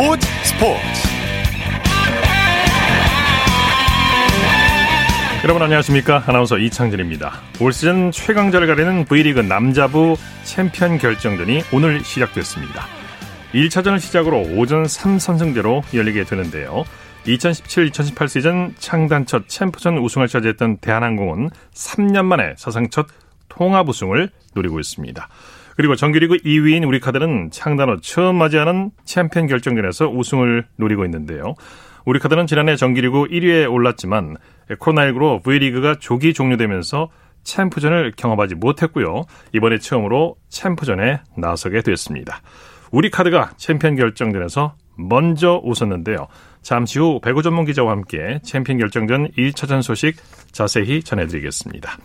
[0.00, 0.80] 스포츠 스포츠.
[5.44, 6.24] 여러분 안녕하십니까?
[6.26, 7.34] 아나운서 이창진입니다.
[7.60, 12.86] 올 시즌 최강자를 가리는 V리그 남자부 챔피언 결정전이 오늘 시작됐습니다.
[13.52, 16.84] 1차전을 시작으로 오전 3선승제로 열리게 되는데요.
[17.26, 23.06] 2017-2018 시즌 창단 첫 챔프전 우승을 차지했던 대한항공은 3년 만에 사상 첫
[23.50, 25.28] 통합 우승을 노리고 있습니다.
[25.80, 31.54] 그리고 정규리그 2위인 우리 카드는 창단 후 처음 맞이하는 챔피언 결정전에서 우승을 노리고 있는데요.
[32.04, 34.36] 우리 카드는 지난해 정규리그 1위에 올랐지만
[34.68, 37.08] 코로나19로 V리그가 조기 종료되면서
[37.44, 39.22] 챔프전을 경험하지 못했고요.
[39.54, 42.42] 이번에 처음으로 챔프전에 나서게 됐습니다.
[42.90, 46.26] 우리 카드가 챔피언 결정전에서 먼저 웃었는데요.
[46.60, 50.16] 잠시 후 배구 전문 기자와 함께 챔피언 결정전 1차전 소식
[50.52, 51.96] 자세히 전해드리겠습니다.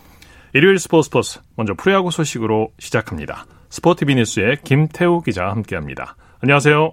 [0.54, 3.44] 일요일 스포츠 스포츠 먼저 프로야구 소식으로 시작합니다.
[3.68, 6.16] 스포티비 뉴스의 김태우 기자와 함께합니다.
[6.42, 6.92] 안녕하세요.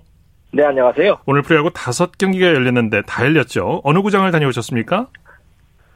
[0.51, 1.19] 네, 안녕하세요.
[1.25, 3.81] 오늘 프로야구 다섯 경기가 열렸는데 다 열렸죠.
[3.83, 5.07] 어느 구장을 다녀오셨습니까?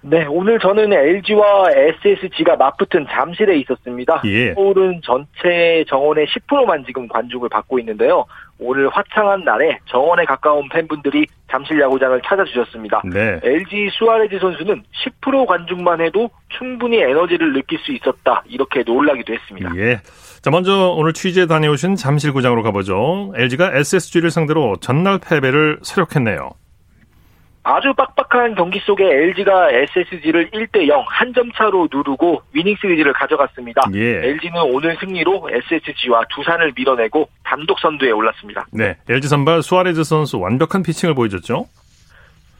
[0.02, 4.22] 네, 오늘 저는 LG와 SSG가 맞붙은 잠실에 있었습니다.
[4.26, 4.54] 예.
[4.54, 8.26] 서울은 전체 정원의 10%만 지금 관중을 받고 있는데요.
[8.60, 13.02] 오늘 화창한 날에 정원에 가까운 팬분들이 잠실 야구장을 찾아주셨습니다.
[13.12, 13.40] 네.
[13.44, 14.84] LG 수아레즈 선수는
[15.22, 18.44] 10% 관중만 해도 충분히 에너지를 느낄 수 있었다.
[18.48, 19.72] 이렇게 놀라기도 했습니다.
[19.76, 20.00] 예.
[20.42, 23.34] 자, 먼저 오늘 취재 다녀오신 잠실구장으로 가보죠.
[23.36, 26.52] LG가 SSG를 상대로 전날 패배를 서력했네요.
[27.64, 33.82] 아주 빡빡한 경기 속에 LG가 SSG를 1대 0 한 점 차로 누르고 위닝 시리즈를 가져갔습니다.
[33.94, 34.00] 예.
[34.30, 38.66] LG는 오늘 승리로 SSG와 두산을 밀어내고 단독 선두에 올랐습니다.
[38.72, 38.96] 네.
[39.10, 41.66] LG 선발 수아레즈 선수 완벽한 피칭을 보여줬죠.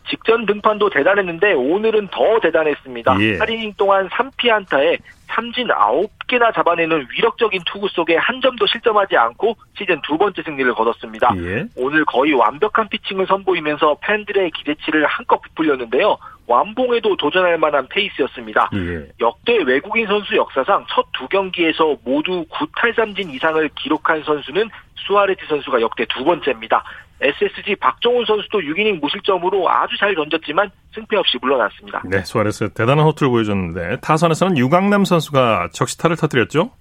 [0.10, 3.18] 직전 등판도 대단했는데 오늘은 더 대단했습니다.
[3.20, 3.38] 예.
[3.38, 10.02] 8이닝 동안 3피 안타에 삼진 9개나 잡아내는 위력적인 투구 속에 한 점도 실점하지 않고 시즌
[10.02, 11.34] 두 번째 승리를 거뒀습니다.
[11.38, 11.66] 예.
[11.76, 16.18] 오늘 거의 완벽한 피칭을 선보이면서 팬들의 기대치를 한껏 부풀렸는데요.
[16.48, 18.70] 완봉에도 도전할 만한 페이스였습니다.
[18.74, 19.08] 예.
[19.20, 26.06] 역대 외국인 선수 역사상 첫 두 경기에서 모두 9탈삼진 이상을 기록한 선수는 수아레즈 선수가 역대
[26.06, 26.84] 두 번째입니다.
[27.22, 32.04] SSG 박종훈 선수도 6이닝 무실점으로 아주 잘 던졌지만 승패 없이 물러났습니다.
[32.06, 36.72] 네, 수아레스 대단한 호투를 보여줬는데 타선에서는 유강남 선수가 적시타를 터뜨렸죠.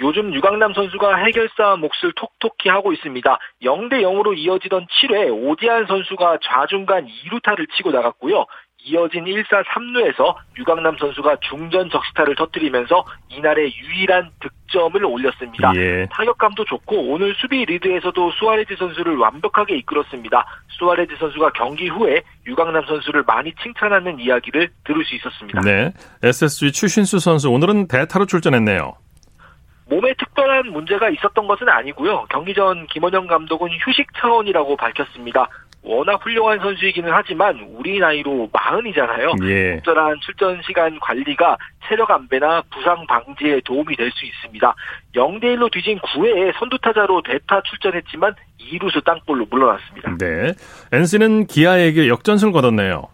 [0.00, 3.38] 요즘 유강남 선수가 해결사 몫을 톡톡히 하고 있습니다.
[3.62, 8.46] 0대 0으로 이어지던 7회 오지환 선수가 좌중간 2루타를 치고 나갔고요.
[8.84, 15.72] 이어진 1사 3루에서 유강남 선수가 중전 적시타를 터뜨리면서 이날의 유일한 득점을 올렸습니다.
[15.76, 16.06] 예.
[16.10, 20.46] 타격감도 좋고 오늘 수비 리드에서도 수아레즈 선수를 완벽하게 이끌었습니다.
[20.68, 25.60] 수아레즈 선수가 경기 후에 유강남 선수를 많이 칭찬하는 이야기를 들을 수 있었습니다.
[25.60, 25.92] 네.
[26.22, 28.94] SSG 추신수 선수 오늘은 대타로 출전했네요.
[29.90, 32.26] 몸에 특별한 문제가 있었던 것은 아니고요.
[32.30, 35.48] 경기 전 김원영 감독은 휴식 차원이라고 밝혔습니다.
[35.82, 39.32] 워낙 훌륭한 선수이기는 하지만 우리 나이로 마흔이잖아요.
[39.44, 39.76] 예.
[39.76, 41.56] 적절한 출전 시간 관리가
[41.88, 44.74] 체력 안배나 부상 방지에 도움이 될 수 있습니다.
[45.14, 50.16] 0대1로 뒤진 9회에 선두타자로 대타 출전했지만 2루수 땅볼로 물러났습니다.
[50.18, 50.52] 네.
[50.92, 53.04] NC는 기아에게 역전승을 거뒀네요.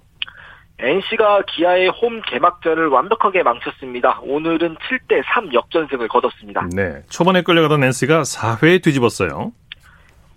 [0.79, 4.21] NC가 기아의 홈 개막전을 완벽하게 망쳤습니다.
[4.23, 6.69] 오늘은 7대3 역전승을 거뒀습니다.
[6.75, 7.03] 네.
[7.09, 9.53] 초반에 끌려가던 NC가 4회에 뒤집었어요.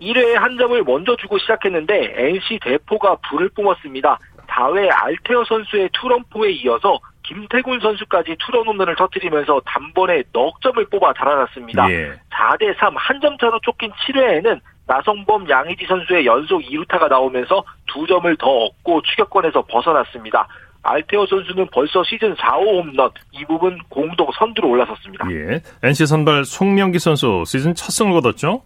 [0.01, 4.17] 1회에 한 점을 먼저 주고 시작했는데 NC 대포가 불을 뿜었습니다.
[4.47, 11.91] 4회 알테어 선수의 투런포에 이어서 김태군 선수까지 투런 홈런을 터뜨리면서 단번에 넉 점을 뽑아 달아났습니다.
[11.91, 12.11] 예.
[12.31, 18.35] 4대 3 한 점 차로 쫓긴 7회에는 나성범 양의지 선수의 연속 2루타가 나오면서 두 점을
[18.37, 20.47] 더 얻고 추격권에서 벗어났습니다.
[20.81, 25.27] 알테어 선수는 벌써 시즌 4호 홈런 이 부분 공동 선두로 올라섰습니다.
[25.31, 25.61] 예.
[25.83, 28.63] NC 선발 송명기 선수 시즌 첫 승을 거뒀죠?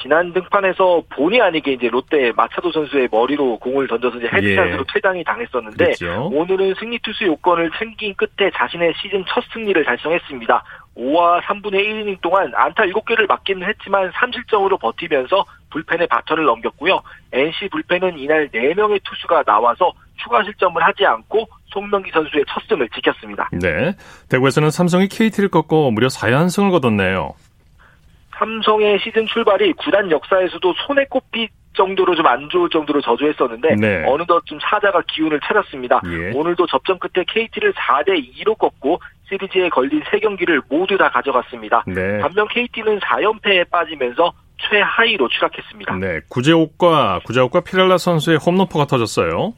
[0.00, 4.92] 지난 등판에서 본의 아니게 이제 롯데 마차도 선수의 머리로 공을 던져서 이제 헤드샷으로 예.
[4.92, 6.30] 퇴장이 당했었는데 그렇죠.
[6.32, 10.62] 오늘은 승리 투수 요건을 챙긴 끝에 자신의 시즌 첫 승리를 달성했습니다.
[10.96, 17.00] 5와 3분의 1이닝 동안 안타 7개를 맞기는 했지만 3실점으로 버티면서 불펜에 바턴을 넘겼고요.
[17.32, 23.48] NC 불펜은 이날 4명의 투수가 나와서 추가 실점을 하지 않고 송명기 선수의 첫 승을 지켰습니다.
[23.52, 23.94] 네.
[24.28, 27.34] 대구에서는 삼성이 KT를 꺾고 무려 4연승을 거뒀네요.
[28.38, 34.04] 삼성의 시즌 출발이 구단 역사에서도 손에 꼽힐 정도로 좀 안 좋을 정도로 저조했었는데 네.
[34.06, 36.00] 어느덧 좀 사자가 기운을 차렸습니다.
[36.06, 36.32] 예.
[36.34, 41.84] 오늘도 접전 끝에 KT를 4대 2로 꺾고 시리즈에 걸린 세 경기를 모두 다 가져갔습니다.
[41.86, 42.18] 네.
[42.18, 45.96] 반면 KT는 4연패에 빠지면서 최하위로 추락했습니다.
[45.96, 46.20] 네.
[46.28, 49.54] 구재옥과 구재옥과 피렐라 선수의 홈런포가 터졌어요.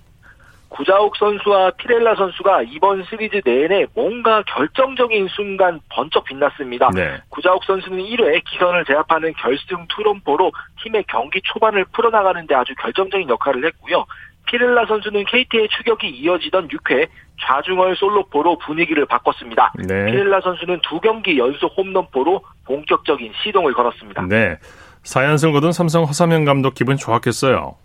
[0.81, 6.89] 구자욱 선수와 피렐라 선수가 이번 시리즈 내내 뭔가 결정적인 순간 번쩍 빛났습니다.
[6.95, 7.21] 네.
[7.29, 10.51] 구자욱 선수는 1회 기선을 제압하는 결승 투런포로
[10.83, 14.07] 팀의 경기 초반을 풀어나가는 데 아주 결정적인 역할을 했고요.
[14.47, 17.09] 피렐라 선수는 KT의 추격이 이어지던 6회
[17.43, 19.75] 좌중월 솔로포로 분위기를 바꿨습니다.
[19.87, 20.07] 네.
[20.07, 24.23] 피렐라 선수는 두 경기 연속 홈런포로 본격적인 시동을 걸었습니다.
[24.31, 24.57] 네.
[25.03, 27.77] 4연승을 거둔 삼성 허삼영 감독 기분 좋았겠어요.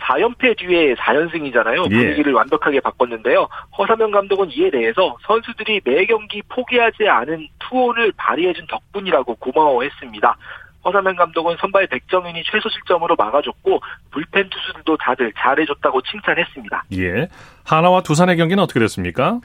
[0.00, 1.90] 4연패 뒤에 4연승이잖아요.
[1.90, 1.96] 예.
[1.96, 3.48] 분위기를 완벽하게 바꿨는데요.
[3.76, 10.36] 허삼영 감독은 이에 대해서 선수들이 매 경기 포기하지 않은 투혼을 발휘해준 덕분이라고 고마워했습니다.
[10.84, 13.80] 허삼영 감독은 선발 백정윤이 최소 실점으로 막아줬고
[14.12, 16.84] 불펜 투수들도 다들 잘해줬다고 칭찬했습니다.
[16.94, 17.28] 예.
[17.64, 19.40] 하나와 두산의 경기는 어떻게 됐습니까?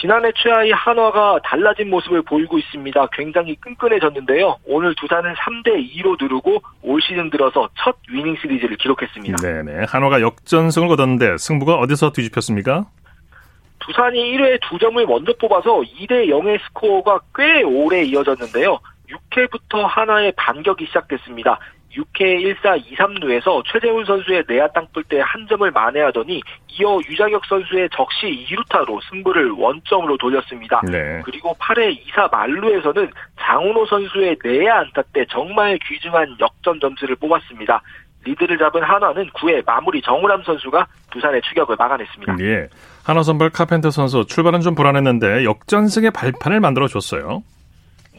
[0.00, 3.06] 지난해 최하위 한화가 달라진 모습을 보이고 있습니다.
[3.12, 4.56] 굉장히 끈끈해졌는데요.
[4.66, 9.36] 오늘 두산은 3대 2로 누르고 올 시즌 들어서 첫 위닝 시리즈를 기록했습니다.
[9.36, 9.86] 네네.
[9.88, 12.86] 한화가 역전승을 거뒀는데 승부가 어디서 뒤집혔습니까?
[13.80, 18.80] 두산이 1회 2점을 먼저 뽑아서 2대 0의 스코어가 꽤 오래 이어졌는데요.
[19.30, 21.58] 6회부터 하나의 반격이 시작됐습니다.
[21.94, 27.88] 6회 1사 2, 3루에서 최재훈 선수의 내야 땅볼 때 한 점을 만회하더니 이어 유장혁 선수의
[27.94, 30.80] 적시 2루타로 승부를 원점으로 돌렸습니다.
[30.90, 31.20] 네.
[31.24, 33.10] 그리고 8회 2사 말루에서는
[33.40, 37.80] 장훈호 선수의 내야 안타 때 정말 귀중한 역전 점수를 뽑았습니다.
[38.24, 42.36] 리드를 잡은 한화는 9회 마무리 정우람 선수가 두산의 추격을 막아냈습니다.
[42.40, 42.68] 예.
[43.04, 47.42] 한화 선발 카펜터 선수 출발은 좀 불안했는데 역전승의 발판을 만들어 줬어요.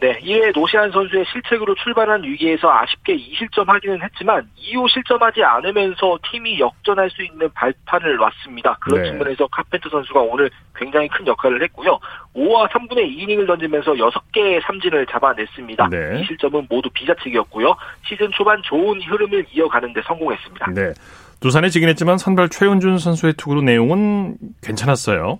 [0.01, 6.59] 네, 1회 노시안 선수의 실책으로 출발한 위기에서 아쉽게 2실점 하기는 했지만 2호 실점하지 않으면서 팀이
[6.59, 8.77] 역전할 수 있는 발판을 놨습니다.
[8.81, 9.09] 그런 네.
[9.09, 11.97] 측면에서 카펜터 선수가 오늘 굉장히 큰 역할을 했고요.
[12.35, 15.87] 5와 3분의 2이닝을 던지면서 6개의 삼진을 잡아냈습니다.
[15.89, 16.19] 네.
[16.19, 17.73] 이 실점은 모두 비자책이었고요.
[18.05, 20.71] 시즌 초반 좋은 흐름을 이어가는 데 성공했습니다.
[20.71, 20.93] 네.
[21.39, 25.39] 두산에 지긴 했지만 선발 최은준 선수의 투구로 내용은 괜찮았어요.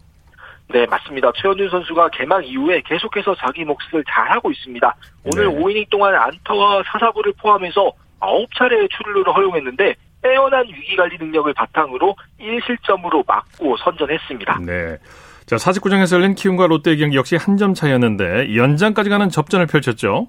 [0.69, 1.31] 네, 맞습니다.
[1.35, 4.95] 최원준 선수가 개막 이후에 계속해서 자기 몫을 잘하고 있습니다.
[5.25, 5.56] 오늘 네.
[5.62, 14.59] 5이닝 동안 안타와 사사구를 포함해서 9차례의 출루를 허용했는데 빼어난 위기관리 능력을 바탕으로 1실점으로 막고 선전했습니다.
[14.65, 14.97] 네.
[15.45, 20.27] 자, 사직구장에서 열린 키움과 롯데 경기 역시 한 점 차이였는데 연장까지 가는 접전을 펼쳤죠.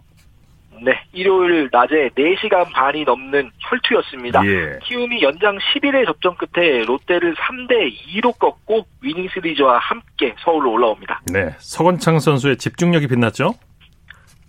[0.82, 4.44] 네, 일요일 낮에 4시간 반이 넘는 혈투였습니다.
[4.46, 4.78] 예.
[4.84, 11.23] 키움이 연장 10일의 접전 끝에 롯데를 3대 2로 꺾고 위닝 시리즈와 함께 서울로 올라옵니다.
[11.32, 13.55] 네, 서건창 선수의 집중력이 빛났죠?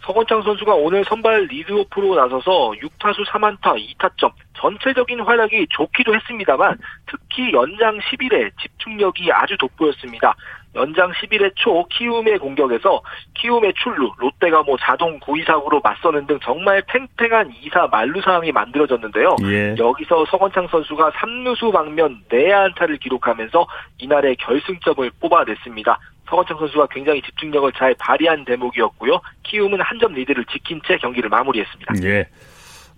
[0.08, 6.78] 서건창 선수가 오늘 선발 리드오프로 나서서 6타수 3안타 2타점 전체적인 활약이 좋기도 했습니다만
[7.08, 10.34] 특히 연장 10일에 집중력이 아주 돋보였습니다.
[10.78, 13.02] 연장 11회 초 키움의 공격에서
[13.36, 19.36] 키움의 출루, 롯데가 뭐 자동 구위사구로 맞서는 등 정말 팽팽한 2사 만루 상황이 만들어졌는데요.
[19.44, 19.76] 예.
[19.78, 23.66] 여기서 서건창 선수가 3루수 방면 내야 안타를 기록하면서
[23.98, 26.00] 이날의 결승점을 뽑아냈습니다.
[26.30, 29.20] 서건창 선수가 굉장히 집중력을 잘 발휘한 대목이었고요.
[29.44, 31.96] 키움은 한 점 리드를 지킨 채 경기를 마무리했습니다.
[32.04, 32.28] 예.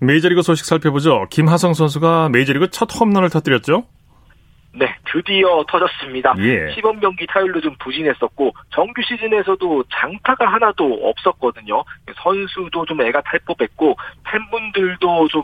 [0.01, 1.27] 메이저리그 소식 살펴보죠.
[1.29, 3.85] 김하성 선수가 메이저리그 첫 홈런을 터뜨렸죠?
[4.71, 6.35] 네, 드디어 터졌습니다.
[6.39, 6.71] 예.
[6.73, 11.83] 시범 경기 타율로 좀 부진했었고 정규 시즌에서도 장타가 하나도 없었거든요.
[12.15, 15.43] 선수도 좀 애가 탈 법했고 팬분들도 좀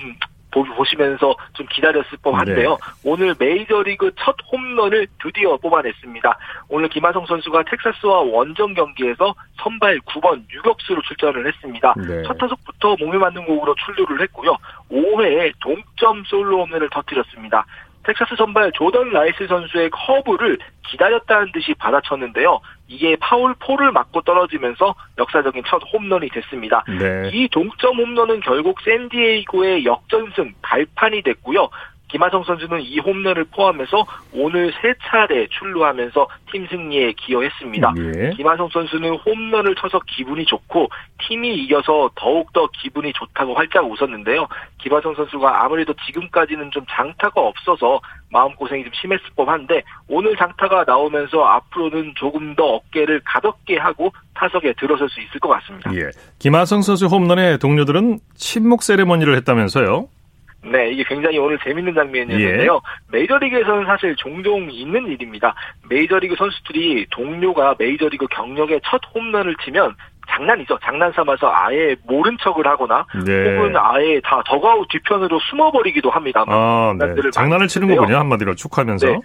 [0.63, 2.69] 보시면서 좀 기다렸을 법한데요.
[2.69, 2.77] 네.
[3.04, 6.38] 오늘 메이저리그 첫 홈런을 드디어 뽑아냈습니다.
[6.69, 11.94] 오늘 김하성 선수가 텍사스와 원정 경기에서 선발 9번 유격수로 출전을 했습니다.
[11.97, 12.23] 네.
[12.23, 14.56] 첫 타석부터 몸에 맞는 공으로 출루를 했고요.
[14.90, 17.66] 5회에 동점 솔로 홈런을 터뜨렸습니다.
[18.06, 20.57] 텍사스 선발 조던 라일스 선수의 커브를
[20.88, 22.59] 기다렸다는 듯이 받아쳤는데요.
[22.88, 26.83] 이게 파울 폴을 맞고 떨어지면서 역사적인 첫 홈런이 됐습니다.
[26.88, 27.31] 네.
[27.33, 31.69] 이 동점 홈런은 결국 샌디에이고의 역전승 발판이 됐고요.
[32.07, 37.94] 김하성 선수는 이 홈런을 포함해서 오늘 세 차례 출루하면서 팀 승리에 기여했습니다.
[37.97, 38.30] 예.
[38.31, 40.90] 김하성 선수는 홈런을 쳐서 기분이 좋고
[41.28, 44.47] 팀이 이겨서 더욱더 기분이 좋다고 활짝 웃었는데요.
[44.78, 52.14] 김하성 선수가 아무래도 지금까지는 좀 장타가 없어서 마음고생이 좀 심했을 법한데 오늘 장타가 나오면서 앞으로는
[52.16, 55.94] 조금 더 어깨를 가볍게 하고 타석에 들어설 수 있을 것 같습니다.
[55.95, 56.09] 예.
[56.40, 60.07] 김하성 선수 홈런의 동료들은 침묵 세레머니를 했다면서요?
[60.72, 62.74] 네, 이게 굉장히 오늘 재밌는 장면이었는데요.
[62.74, 63.18] 예.
[63.18, 65.54] 메이저리그에서는 사실 종종 있는 일입니다.
[65.90, 69.95] 메이저리그 선수들이 동료가 메이저리그 경력에 첫 홈런을 치면
[70.28, 70.80] 장난이죠.
[70.84, 73.56] 장난 삼아서 아예 모른 척을 하거나 네.
[73.56, 76.44] 혹은 아예 다 더가우 뒤편으로 숨어버리기도 합니다.
[76.48, 77.06] 아, 네.
[77.31, 78.18] 장난을 치는 거군요.
[78.18, 79.07] 한마디로 축하하면서.
[79.07, 79.19] 네.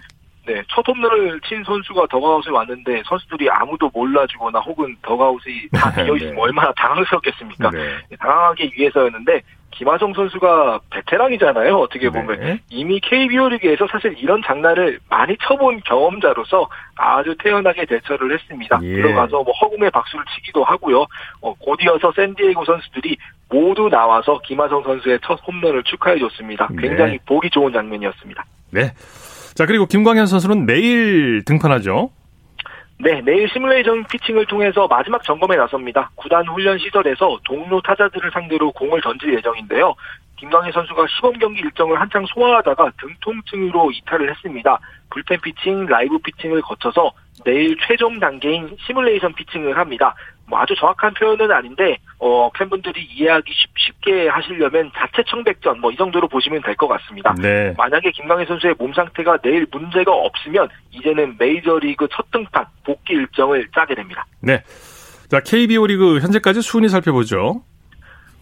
[0.45, 6.41] 네, 첫 홈런을 친 선수가 더가웃에 왔는데 선수들이 아무도 몰라주거나 혹은 더가웃이 다 비어있으면 네.
[6.41, 7.69] 얼마나 당황스럽겠습니까?
[7.69, 7.99] 네.
[8.19, 11.75] 당황하기 위해서였는데 김하성 선수가 베테랑이잖아요.
[11.77, 12.59] 어떻게 보면 네.
[12.69, 18.79] 이미 KBO 리그에서 사실 이런 장난을 많이 쳐본 경험자로서 아주 태연하게 대처를 했습니다.
[18.83, 18.95] 예.
[18.95, 21.05] 들어가서 뭐 허공에 박수를 치기도 하고요.
[21.41, 23.17] 어, 곧이어서 샌디에이고 선수들이
[23.49, 26.67] 모두 나와서 김하성 선수의 첫 홈런을 축하해줬습니다.
[26.71, 26.87] 네.
[26.87, 28.45] 굉장히 보기 좋은 장면이었습니다.
[28.71, 28.91] 네.
[29.61, 32.09] 자, 그리고 김광현 선수는 내일 등판하죠.
[32.97, 36.09] 네, 내일 시뮬레이션 피칭을 통해서 마지막 점검에 나섭니다.
[36.15, 39.93] 구단 훈련 시설에서 동료 타자들을 상대로 공을 던질 예정인데요.
[40.37, 44.79] 김광희 선수가 시범 경기 일정을 한창 소화하다가 등 통증으로 이탈을 했습니다.
[45.11, 47.11] 불펜 피칭, 라이브 피칭을 거쳐서
[47.45, 50.15] 내일 최종 단계인 시뮬레이션 피칭을 합니다.
[50.47, 55.95] 뭐 아주 정확한 표현은 아닌데 어, 팬분들이 이해하기 쉽, 쉽게 하시려면 자체 청백전 뭐 이
[55.95, 57.33] 정도로 보시면 될 것 같습니다.
[57.39, 57.73] 네.
[57.77, 63.95] 만약에 김광희 선수의 몸 상태가 내일 문제가 없으면 이제는 메이저리그 첫 등판 복귀 일정을 짜게
[63.95, 64.25] 됩니다.
[64.41, 64.63] 네.
[65.29, 67.61] 자, KBO 리그 현재까지 순위 살펴보죠.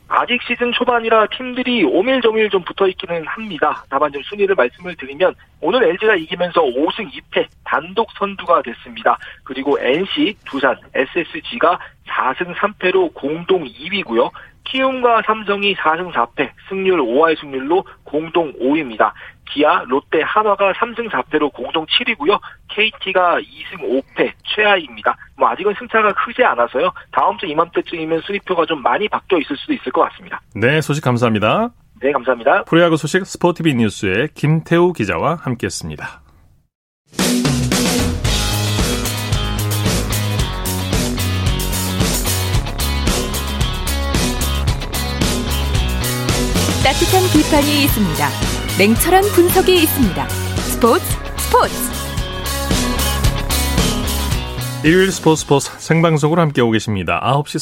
[0.09, 3.83] 아직 시즌 초반이라 팀들이 오밀조밀 좀 붙어 있기는 합니다.
[3.89, 9.17] 다만 좀 순위를 말씀을 드리면 오늘 LG가 이기면서 5승 2패 단독 선두가 됐습니다.
[9.43, 14.31] 그리고 NC, 두산, SSG가 4승 3패로 공동 2위고요.
[14.63, 19.11] 키움과 삼성이 4승 4패, 승률 5할 승률로 공동 5위입니다.
[19.51, 22.39] 기아, 롯데, 한화가 3승 4패로 공동 7위고요.
[22.69, 25.15] KT가 2승 5패, 최하위입니다.
[25.37, 26.91] 뭐 아직은 승차가 크지 않아서요.
[27.11, 30.39] 다음 주 이맘때쯤이면 순위표가 좀 많이 바뀌어 있을 수도 있을 것 같습니다.
[30.55, 31.69] 네, 소식 감사합니다.
[32.01, 32.63] 네, 감사합니다.
[32.63, 36.21] 프로야구 소식 스포티비 뉴스의 김태우 기자와 함께했습니다.
[46.83, 48.58] 따뜻한 비판이 있습니다.
[48.79, 50.29] 냉철한 분석이 있습니다.
[50.29, 51.03] 스포츠
[51.35, 51.73] 스포츠
[54.87, 57.19] 일요일 스포츠 스포츠 생방송으로 함께하고 계십니다.
[57.21, 57.59] 9시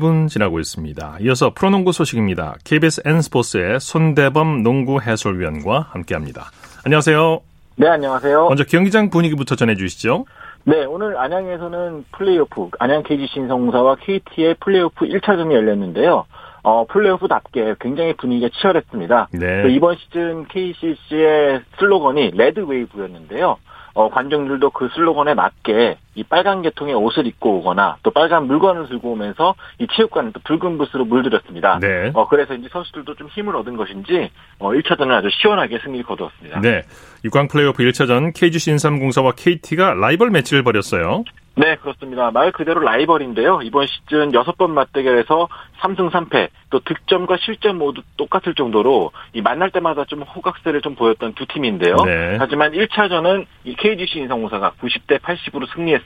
[0.00, 1.18] 31분 지나고 있습니다.
[1.20, 2.56] 이어서 프로농구 소식입니다.
[2.64, 6.50] KBS N스포츠의 손대범 농구 해설위원과 함께합니다.
[6.84, 7.40] 안녕하세요.
[7.76, 8.48] 네, 안녕하세요.
[8.48, 10.24] 먼저 경기장 분위기부터 전해주시죠.
[10.64, 16.26] 네, 오늘 안양에서는 플레이오프, 안양 KGC 인삼공사와 KT의 플레이오프 1차전이 열렸는데요.
[16.66, 19.28] 어, 플레이오프답게 굉장히 분위기가 치열했습니다.
[19.34, 19.62] 네.
[19.62, 23.56] 또 이번 시즌 KGC의 슬로건이 레드 웨이브였는데요.
[23.94, 29.12] 어, 관중들도 그 슬로건에 맞게 이 빨간 계통의 옷을 입고 오거나 또 빨간 물건을 들고
[29.12, 31.78] 오면서 이 체육관을 또 붉은 빛으로 물들였습니다.
[31.80, 32.10] 네.
[32.14, 36.60] 어, 그래서 이제 선수들도 좀 힘을 얻은 것인지 어, 1차전을 아주 시원하게 승리를 거두었습니다.
[36.62, 36.82] 네.
[37.24, 41.24] 6강 플레이오프 1차전 KGC 인삼공사와 KT가 라이벌 매치를 벌였어요.
[41.58, 42.30] 네, 그렇습니다.
[42.30, 43.62] 말 그대로 라이벌인데요.
[43.62, 45.48] 이번 시즌 6번 맞대결에서
[45.80, 51.32] 3승 3패, 또 득점과 실점 모두 똑같을 정도로 이 만날 때마다 좀 호각세를 좀 보였던
[51.34, 51.96] 두 팀인데요.
[52.04, 52.36] 네.
[52.38, 56.05] 하지만 1차전은 이 KGC 인성공사가 90대 80으로 승리했습니다.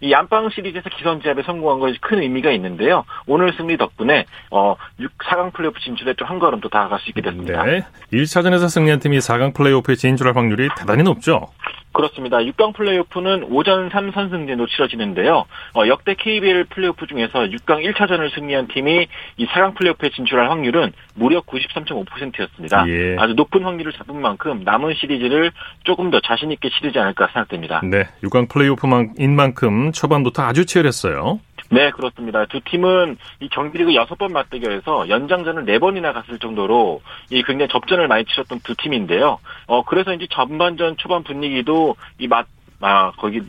[0.00, 3.04] 이 안방 시리즈에서 기선 제압에 성공한 것이 큰 의미가 있는데요.
[3.26, 7.22] 오늘 승리 덕분에 어 6, 4강 플레이오프 진출에 좀 한 걸음 더 다가갈 수 있게
[7.22, 7.64] 됐습니다.
[7.64, 7.82] 네.
[8.12, 11.48] 1차전에서 승리한 팀이 4강 플레이오프에 진출할 확률이 대단히 높죠.
[11.92, 12.38] 그렇습니다.
[12.38, 15.46] 6강 플레이오프는 오전 3선승제로 치러지는데요.
[15.74, 21.40] 어, 역대 KBL 플레이오프 중에서 6강 1차전을 승리한 팀이 이 4강 플레이오프에 진출할 확률은 무려
[21.40, 22.88] 93.5%였습니다.
[22.88, 23.16] 예.
[23.18, 25.50] 아주 높은 확률을 잡은 만큼 남은 시리즈를
[25.84, 27.80] 조금 더 자신 있게 치르지 않을까 생각됩니다.
[27.84, 28.06] 네.
[28.22, 31.40] 6강 플레이오프인 만큼 초반부터 아주 치열했어요.
[31.70, 32.46] 네, 그렇습니다.
[32.46, 38.60] 두 팀은 이 정규리그 6번 맞대결에서 연장전을 4번이나 갔을 정도로 이 굉장히 접전을 많이 치렀던
[38.64, 39.38] 두 팀인데요.
[39.66, 42.46] 어, 그래서 이제 전반전 초반 분위기도 이 맛,
[42.80, 43.40] 아, 거기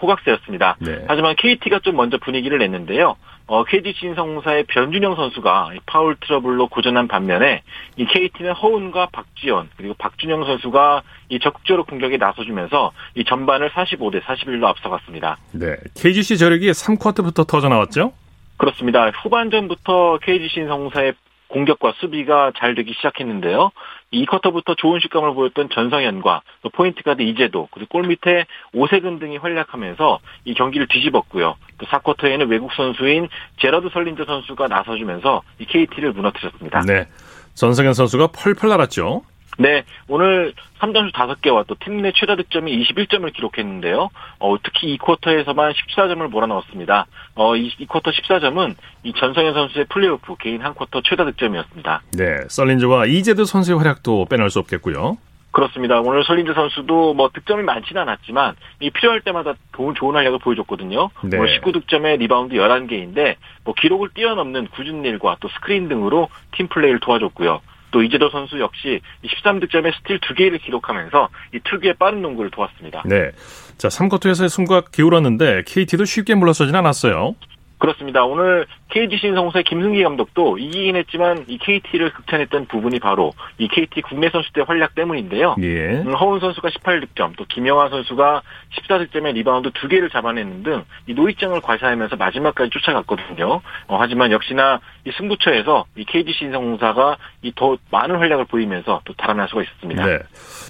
[0.00, 0.76] 호각세였습니다.
[0.80, 1.04] 네.
[1.08, 3.16] 하지만 KT가 좀 먼저 분위기를 냈는데요.
[3.48, 7.62] 어, KG 신성사의 변준영 선수가 이 파울 트러블로 고전한 반면에
[7.96, 14.64] 이 KT는 허운과 박지원 그리고 박준영 선수가 이 적극적으로 공격에 나서주면서 이 전반을 45대 41로
[14.64, 15.38] 앞서갔습니다.
[15.52, 15.76] 네.
[15.96, 18.12] KGC 저력이 3쿼터부터 터져 나왔죠?
[18.56, 19.10] 그렇습니다.
[19.10, 21.14] 후반전부터 KG 신성사의
[21.48, 23.70] 공격과 수비가 잘 되기 시작했는데요.
[24.10, 29.38] 이 쿼터부터 좋은 식감을 보였던 전성현과 또 포인트 가드 이재도 그리고 골 밑에 오세근 등이
[29.38, 31.56] 활약하면서 이 경기를 뒤집었고요.
[31.78, 36.82] 또 4쿼터에는 외국 선수인 제러드 설린저 선수가 나서주면서 이 KT를 무너뜨렸습니다.
[36.82, 37.06] 네.
[37.54, 39.22] 전성현 선수가 펄펄 날았죠.
[39.58, 44.10] 네, 오늘 3점슛 5개와 또 팀 내 최다 득점이 21점을 기록했는데요.
[44.38, 47.06] 어, 특히 2쿼터에서만 14점을 몰아넣었습니다.
[47.36, 52.02] 어, 이, 2쿼터 14점은 이 전성현 선수의 플레이오프 개인 한 쿼터 최다 득점이었습니다.
[52.18, 52.36] 네.
[52.48, 55.16] 설린저와 이재도 선수의 활약도 빼놓을 수 없겠고요.
[55.52, 56.00] 그렇습니다.
[56.02, 61.08] 오늘 설린저 선수도 뭐 득점이 많지는 않았지만 이 필요할 때마다 좋은 좋은 활약을 보여줬거든요.
[61.24, 61.38] 네.
[61.38, 67.62] 오늘 19득점에 리바운드 11개인데 뭐 기록을 뛰어넘는 궂은 일과 또 스크린 등으로 팀 플레이를 도와줬고요.
[67.96, 73.02] 또또 이재도 선수 역시 13득점에 스틸 2개를 기록하면서 이 특유의 빠른 농구를 도왔습니다.
[73.06, 73.30] 네.
[73.78, 77.34] 자, 3쿼터에서의 승부가 기울었는데 KT도 쉽게 물러서진 않았어요.
[77.78, 78.24] 그렇습니다.
[78.24, 84.30] 오늘 KGC 인삼공사의 김승기 감독도 이기긴 했지만 이 KT를 극찬했던 부분이 바로 이 KT 국내
[84.30, 85.56] 선수들의 활약 때문인데요.
[85.62, 86.02] 예.
[86.04, 88.42] 음, 허훈 선수가 18득점, 또 김영환 선수가
[88.78, 93.60] 14득점에 리바운드 2개를 잡아냈는 등 이 노익장을 과시하면서 마지막까지 쫓아갔거든요.
[93.88, 99.48] 어, 하지만 역시나 이 승부처에서 이 KG 신성사가 이 더 많은 활약을 보이면서 또 달아날
[99.48, 100.04] 수가 있었습니다.
[100.04, 100.18] 네.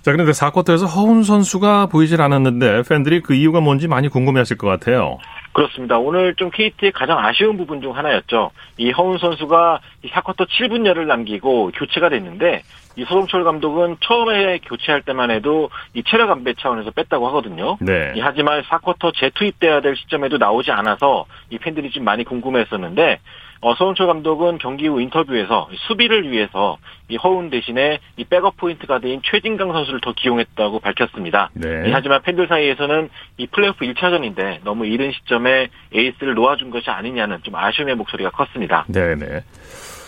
[0.03, 5.19] 자, 그런데 4쿼터에서 허운 선수가 보이질 않았는데 팬들이 그 이유가 뭔지 많이 궁금해하실 것 같아요.
[5.53, 5.99] 그렇습니다.
[5.99, 8.51] 오늘 좀 KT의 가장 아쉬운 부분 중 하나 였죠.
[8.77, 12.63] 이 허운 선수가 이 4쿼터 7분여를 남기고 교체가 됐는데
[12.97, 17.77] 이 서동철 감독은 처음에 교체할 때만 해도 이 체력 안배 차원에서 뺐다고 하거든요.
[17.81, 18.13] 네.
[18.17, 23.21] 이 하지만 4쿼터 재투입돼야 될 시점에도 나오지 않아서 이 팬들이 좀 많이 궁금했었는데
[23.61, 26.77] 어, 서동철 감독은 경기 후 인터뷰에서 수비를 위해서
[27.09, 31.51] 이 허훈 대신에 이 백업 포인트 가드인 최진광 선수를 더 기용했다고 밝혔습니다.
[31.55, 31.85] 네.
[31.89, 37.55] 이 하지만 팬들 사이에서는 이 플레이오프 1차전인데 너무 이른 시점에 에이스를 놓아준 것이 아니냐는 좀
[37.55, 38.85] 아쉬움의 목소리가 컸습니다.
[38.89, 39.43] 네네.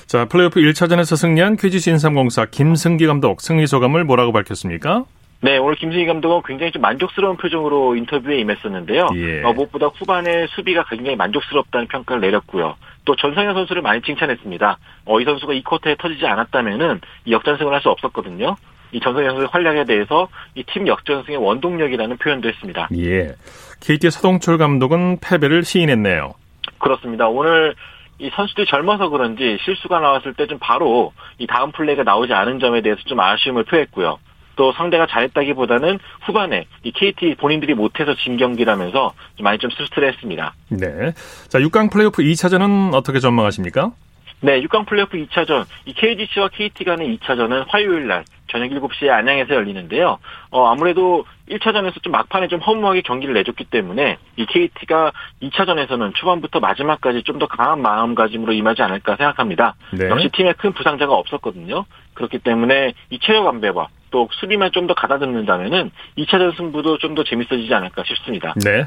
[0.09, 5.05] 자, 플레이오프 1차전에서 승리한 KGC 인삼공사 김승기 감독 승리 소감을 뭐라고 밝혔습니까?
[5.43, 9.09] 네, 오늘 김승기 감독은 굉장히 좀 만족스러운 표정으로 인터뷰에 임했었는데요.
[9.17, 9.43] 예.
[9.45, 12.77] 어, 무엇보다 후반에 수비가 굉장히 만족스럽다는 평가를 내렸고요.
[13.05, 14.79] 또 전성현 선수를 많이 칭찬했습니다.
[15.05, 18.57] 어, 이 선수가 이 쿼터에 터지지 않았다면은 이 역전승을 할 수 없었거든요.
[18.93, 22.89] 이 전성현 선수의 활약에 대해서 이 팀 역전승의 원동력이라는 표현도 했습니다.
[22.97, 23.35] 예.
[23.81, 26.33] KT 서동철 감독은 패배를 시인했네요.
[26.79, 27.29] 그렇습니다.
[27.29, 27.75] 오늘
[28.19, 32.81] 이 선수들이 젊어서 그런지 실수가 나왔을 때 좀 바로 이 다음 플레이가 나오지 않은 점에
[32.81, 34.19] 대해서 좀 아쉬움을 표했고요.
[34.57, 40.55] 또 상대가 잘했다기보다는 후반에 이 KT 본인들이 못해서 진 경기라면서 좀 많이 좀 스트레스했습니다.
[40.71, 41.13] 네.
[41.49, 43.93] 자, 6강 플레이오프 2차전은 어떻게 전망하십니까?
[44.41, 50.19] 네, 6강 플레이오프 2차전, 이 KGC와 KT 간의 2차전은 화요일 날 저녁 7시에 안양에서 열리는데요.
[50.51, 55.13] 어, 아무래도 1차전에서 좀 막판에 좀 허무하게 경기를 내줬기 때문에 이 KT가
[55.43, 59.75] 2차전에서는 초반부터 마지막까지 좀 더 강한 마음가짐으로 임하지 않을까 생각합니다.
[59.93, 60.09] 네.
[60.09, 61.85] 역시 팀에 큰 부상자가 없었거든요.
[62.15, 67.73] 그렇기 때문에 이 체력 안배와 또 수비만 좀 더 가다듬는다면은 2차전 승부도 좀 더 재밌어지지
[67.73, 68.55] 않을까 싶습니다.
[68.65, 68.85] 네.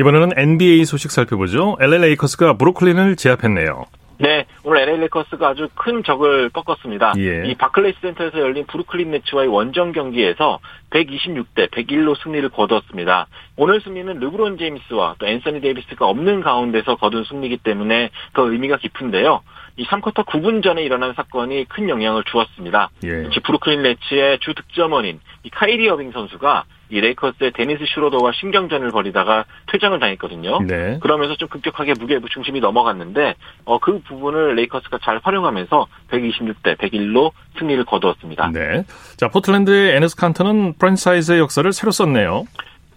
[0.00, 1.76] 이번에는 NBA 소식 살펴보죠.
[1.80, 3.84] LA 레이커스가 브루클린을 제압했네요.
[4.18, 7.14] 네, 오늘 LA 레이커스가 아주 큰 적을 꺾었습니다.
[7.18, 7.44] 예.
[7.46, 13.26] 이 바클레이스 센터에서 열린 브루클린 네츠와의 원정 경기에서 126대 101로 승리를 거두었습니다.
[13.56, 19.42] 오늘 승리는 르브론 제임스와 또 앤서니 데이비스가 없는 가운데서 거둔 승리이기 때문에 더 의미가 깊은데요.
[19.76, 22.90] 이 3쿼터 9분 전에 일어난 사건이 큰 영향을 주었습니다.
[23.04, 23.28] 예.
[23.34, 29.46] 이 브루클린 네츠의 주 득점원인 이 카이리 어빙 선수가 이 레이커스의 데니스 슈로더와 신경전을 벌이다가
[29.72, 30.60] 퇴장을 당했거든요.
[30.60, 30.98] 네.
[31.00, 37.82] 그러면서 좀 급격하게 무게 중심이 넘어갔는데 어, 그 부분을 레이커스가 잘 활용하면서 126대 101로 승리를
[37.86, 38.50] 거두었습니다.
[38.52, 38.84] 네.
[39.16, 42.44] 자, 포틀랜드의 에네스 칸터는 프랜차이즈의 역사를 새로 썼네요.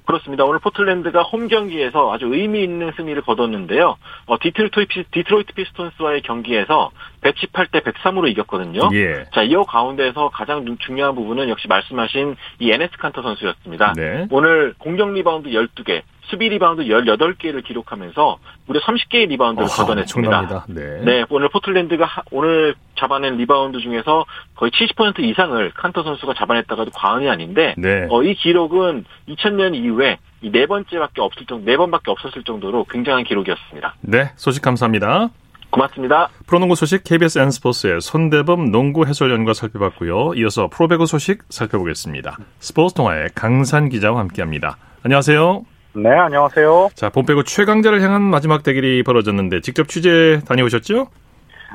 [0.05, 0.45] 그렇습니다.
[0.45, 3.97] 오늘 포틀랜드가 홈 경기에서 아주 의미 있는 승리를 거뒀는데요.
[4.27, 6.91] 어, 디트로이트, 피- 디트로이트 피스톤스와의 경기에서
[7.21, 8.89] 118대 103으로 이겼거든요.
[8.93, 9.25] 예.
[9.33, 13.93] 자, 이 가운데서 가장 중- 중요한 부분은 역시 말씀하신 이 에네스 칸터 선수였습니다.
[13.95, 14.27] 네.
[14.29, 20.37] 오늘 공격 리바운드 12개, 수비 리바운드 18개를 기록하면서 무려 30개의 리바운드를 걷어냈습니다.
[20.39, 20.65] 엄청납니다.
[20.69, 21.01] 네.
[21.03, 26.91] 네, 오늘 포틀랜드가 하- 오늘 잡아낸 리바운드 중에서 거의 70% 이상을 칸터 선수가 잡아냈다 해도
[26.91, 28.07] 과언이 아닌데 네.
[28.09, 33.23] 어, 이 기록은 2000년 이후에 이 네 번째밖에 없을 정도, 네 번밖에 없었을 정도로 굉장한
[33.23, 33.95] 기록이었습니다.
[34.01, 34.31] 네.
[34.35, 35.29] 소식 감사합니다.
[35.71, 36.29] 고맙습니다.
[36.47, 40.33] 프로농구 소식 KBS N스포츠의 손대범 농구 해설위원과 살펴봤고요.
[40.35, 42.37] 이어서 프로배구 소식 살펴보겠습니다.
[42.59, 44.77] 스포츠 동아의 강산 기자와 함께합니다.
[45.03, 45.74] 안녕하세요.
[45.95, 46.89] 네, 안녕하세요.
[46.93, 51.07] 자, 봄배구 최강자를 향한 마지막 대결이 벌어졌는데 직접 취재 다녀오셨죠?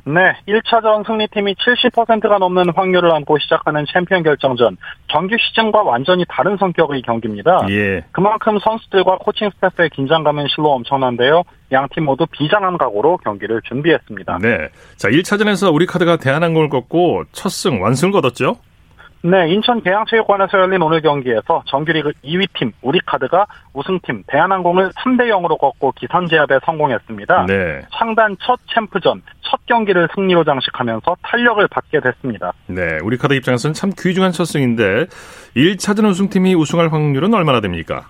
[0.04, 4.76] 네, 1차전 승리팀이 70%가 넘는 확률을 안고 시작하는 챔피언 결정전.
[5.11, 7.66] 정규 시즌과 완전히 다른 성격의 경기입니다.
[7.70, 8.04] 예.
[8.12, 11.42] 그만큼 선수들과 코칭 스태프의 긴장감은 실로 엄청난데요.
[11.72, 14.38] 양 팀 모두 비장한 각오로 경기를 준비했습니다.
[14.42, 14.68] 네.
[14.96, 18.56] 자, 1차전에서 우리 카드가 대한항공을 꺾고 첫 승 완승을 거뒀죠?
[19.22, 25.92] 네, 인천 계양체육관에서 열린 오늘 경기에서 정규리그 2위 팀 우리카드가 우승팀 대한항공을 3대 0으로 꺾고
[25.92, 27.46] 기선제압에 성공했습니다.
[27.46, 27.83] 네.
[27.92, 32.54] 창단 첫 챔프전, 첫 경기를 승리로 장식하면서 탄력을 받게 됐습니다.
[32.66, 32.98] 네.
[33.02, 35.06] 우리 카드 입장에서는 참 귀중한 첫 승인데
[35.54, 38.09] 1차전 우승팀이 우승할 확률은 얼마나 됩니까?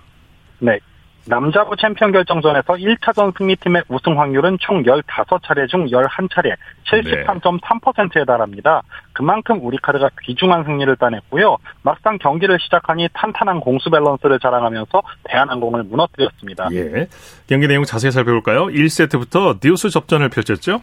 [0.59, 0.79] 네.
[1.25, 6.55] 남자부 챔피언 결정전에서 1차전 승리팀의 우승 확률은 총 15차례 중 11차례,
[6.85, 8.81] 73.3%에 달합니다.
[9.13, 11.57] 그만큼 우리 카드가 귀중한 승리를 따냈고요.
[11.83, 16.69] 막상 경기를 시작하니 탄탄한 공수 밸런스를 자랑하면서 대한항공을 무너뜨렸습니다.
[16.71, 17.07] 예.
[17.47, 18.65] 경기 내용 자세히 살펴볼까요?
[18.67, 20.81] 1세트부터 듀스 접전을 펼쳤죠?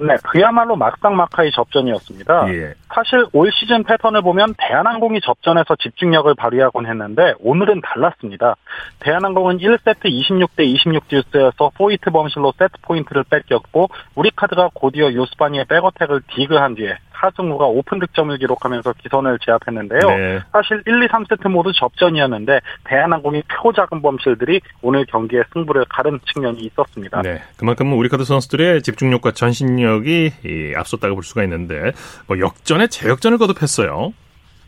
[0.00, 2.54] 네, 그야말로 막상막하의 접전이었습니다.
[2.54, 2.74] 예.
[2.94, 8.56] 사실 올 시즌 패턴을 보면 대한항공이 접전에서 집중력을 발휘하곤 했는데 오늘은 달랐습니다.
[9.00, 16.76] 대한항공은 1세트 26대 26 듀스에서 포히트 범실로 세트 포인트를 뺏겼고 우리카드가 곧이어 요스바니의 백어택을 디그한
[16.76, 20.00] 뒤에 하승우가 오픈 득점을 기록하면서 기선을 제압했는데요.
[20.00, 20.40] 네.
[20.52, 26.60] 사실 1, 2, 3세트 모두 접전이었는데 대한항공이 크고 작은 범실들이 오늘 경기의 승부를 가른 측면이
[26.60, 27.22] 있었습니다.
[27.22, 31.92] 네, 그만큼 우리 카드 선수들의 집중력과 정신력이 앞섰다고 볼 수가 있는데
[32.26, 34.12] 뭐 역전에 재역전을 거듭했어요.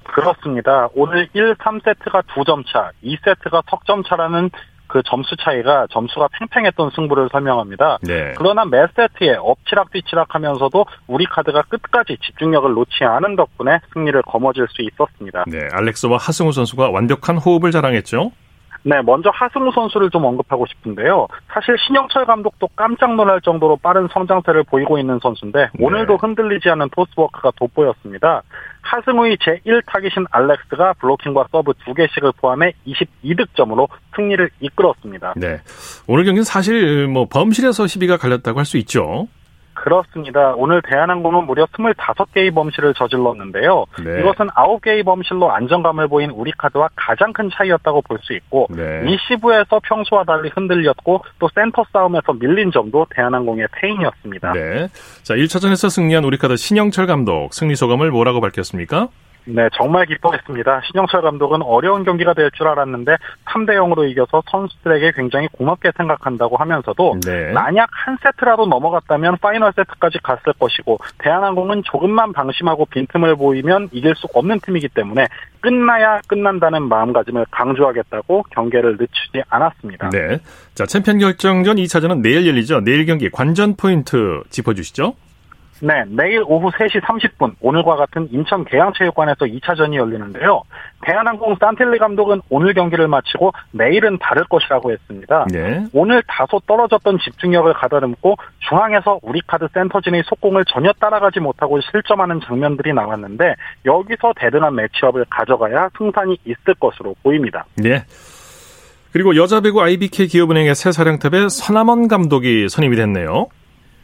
[0.02, 0.88] 그렇습니다.
[0.94, 4.50] 오늘 1, 3세트가 2점 차, 2세트가 석점 차라는
[4.90, 7.98] 그 점수 차이가 점수가 팽팽했던 승부를 설명합니다.
[8.02, 8.34] 네.
[8.36, 14.66] 그러나 매 세트에 엎치락 뒤치락 하면서도 우리 카드가 끝까지 집중력을 놓지 않은 덕분에 승리를 거머쥘
[14.68, 15.44] 수 있었습니다.
[15.46, 18.32] 네, 알렉스와 하승우 선수가 완벽한 호흡을 자랑했죠.
[18.82, 21.28] 네, 먼저 하승우 선수를 좀 언급하고 싶은데요.
[21.48, 25.84] 사실 신영철 감독도 깜짝 놀랄 정도로 빠른 성장세를 보이고 있는 선수인데 네.
[25.84, 28.42] 오늘도 흔들리지 않은 토스워크가 돋보였습니다.
[28.82, 35.34] 하승우의 제1타깃인 알렉스가 블로킹과 서브 2개씩을 포함해 22득점으로 승리를 이끌었습니다.
[35.36, 35.60] 네.
[36.06, 39.26] 오늘 경기는 사실 뭐 범실에서 시비가 갈렸다고 할 수 있죠.
[39.80, 40.52] 그렇습니다.
[40.56, 43.86] 오늘 대한항공은 무려 25개의 범실을 저질렀는데요.
[44.04, 44.20] 네.
[44.20, 49.00] 이것은 9개의 범실로 안정감을 보인 우리카드와 가장 큰 차이였다고 볼 수 있고 네.
[49.02, 54.52] 리시브에서 평소와 달리 흔들렸고 또 센터 싸움에서 밀린 점도 대한항공의 패인이었습니다.
[54.52, 54.88] 네.
[55.22, 59.08] 자, 1차전에서 승리한 우리카드 신영철 감독 승리 소감을 뭐라고 밝혔습니까?
[59.44, 60.82] 네, 정말 기뻐했습니다.
[60.86, 67.20] 신영철 감독은 어려운 경기가 될 줄 알았는데 3대 0으로 이겨서 선수들에게 굉장히 고맙게 생각한다고 하면서도
[67.24, 67.52] 네.
[67.52, 74.26] 만약 한 세트라도 넘어갔다면 파이널 세트까지 갔을 것이고 대한항공은 조금만 방심하고 빈틈을 보이면 이길 수
[74.34, 75.26] 없는 팀이기 때문에
[75.60, 80.10] 끝나야 끝난다는 마음가짐을 강조하겠다고 경계를 늦추지 않았습니다.
[80.10, 80.38] 네.
[80.74, 82.80] 자, 챔피언 결정전 2차전은 내일 열리죠.
[82.80, 85.14] 내일 경기 관전 포인트 짚어 주시죠.
[85.82, 90.62] 네, 내일 오후 3시 30분 오늘과 같은 인천 계양체육관에서 2차전이 열리는데요.
[91.02, 95.46] 대한항공 산텔리 감독은 오늘 경기를 마치고 내일은 다를 것이라고 했습니다.
[95.50, 95.84] 네.
[95.92, 98.36] 오늘 다소 떨어졌던 집중력을 가다듬고
[98.68, 103.54] 중앙에서 우리카드 센터진의 속공을 전혀 따라가지 못하고 실점하는 장면들이 나왔는데
[103.86, 107.64] 여기서 대등한 매치업을 가져가야 승산이 있을 것으로 보입니다.
[107.76, 108.04] 네.
[109.12, 113.48] 그리고 여자 배구 IBK 기업은행의 새 사령탑에 서남원 감독이 선임이 됐네요.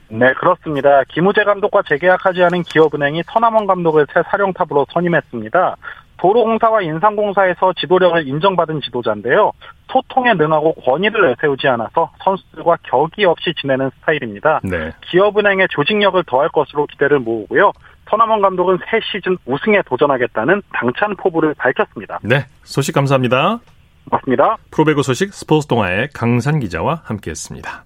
[0.08, 1.02] 네, 그렇습니다.
[1.08, 5.76] 김우재 감독과 재계약하지 않은 기업은행이 서남원 감독을 새 사령탑으로 선임했습니다.
[6.18, 9.52] 도로공사와 인상공사에서 지도력을 인정받은 지도자인데요.
[9.90, 14.60] 소통에 능하고 권위를 내세우지 않아서 선수들과 격이 없이 지내는 스타일입니다.
[14.64, 14.92] 네.
[15.10, 17.72] 기업은행의 조직력을 더할 것으로 기대를 모으고요.
[18.08, 22.20] 서남원 감독은 새 시즌 우승에 도전하겠다는 당찬 포부를 밝혔습니다.
[22.22, 23.58] 네, 소식 감사합니다.
[24.08, 24.56] 고맙습니다.
[24.70, 27.84] 프로배구 소식 스포츠 동아의 강산 기자와 함께했습니다.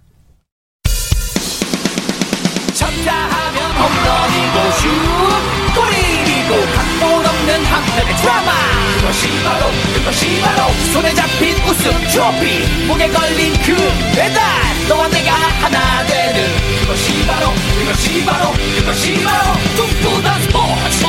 [9.11, 13.75] 그것이 바로 그것이 바로 손에 잡힌 우승 트로피 목에 걸린 그
[14.15, 14.41] 배달.
[14.89, 16.47] 너와 내가 하나 되는
[16.81, 17.49] 그것이 바로
[17.81, 21.07] 그것이 바로 그것이 바로 꿈꾸던 스포츠.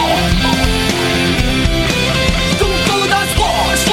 [2.58, 3.92] 꿈꾸던 스포츠.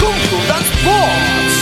[0.00, 1.54] 꿈꾸던 스포츠.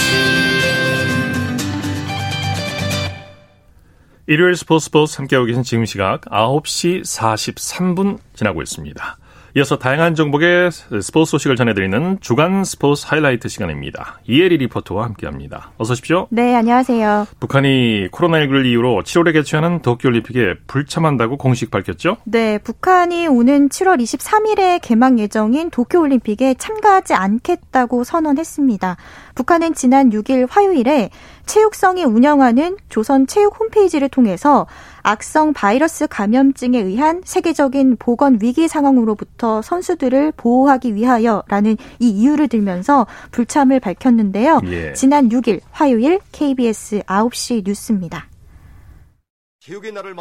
[4.29, 9.19] 일요일 스포츠 스포츠 함께하고 계신 지금 시각 9시 43분 지나고 있습니다.
[9.55, 10.71] 이어서 다양한 정보의
[11.03, 14.21] 스포츠 소식을 전해드리는 주간 스포츠 하이라이트 시간입니다.
[14.27, 15.73] 이혜리 리포터와 함께합니다.
[15.77, 16.27] 어서 오십시오.
[16.31, 17.27] 네, 안녕하세요.
[17.39, 22.17] 북한이 코로나19를 이유로 7월에 개최하는 도쿄올림픽에 불참한다고 공식 밝혔죠?
[22.25, 28.97] 네, 북한이 오는 7월 23일에 개막 예정인 도쿄올림픽에 참가하지 않겠다고 선언했습니다.
[29.35, 31.11] 북한은 지난 6일 화요일에
[31.47, 34.67] 체육성이 운영하는 조선 체육 홈페이지를 통해서
[35.03, 43.81] 악성 바이러스 감염증에 의한 세계적인 보건 위기 상황으로부터 선수들을 보호하기 위하여라는 이 이유를 들면서 불참을
[43.81, 44.61] 밝혔는데요.
[44.67, 44.93] 예.
[44.93, 48.27] 지난 6일 화요일 KBS 9시 뉴스입니다.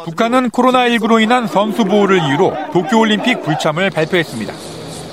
[0.04, 4.52] 북한은 코로나19로 인한 선수 보호를 이유로 도쿄올림픽 불참을 발표했습니다.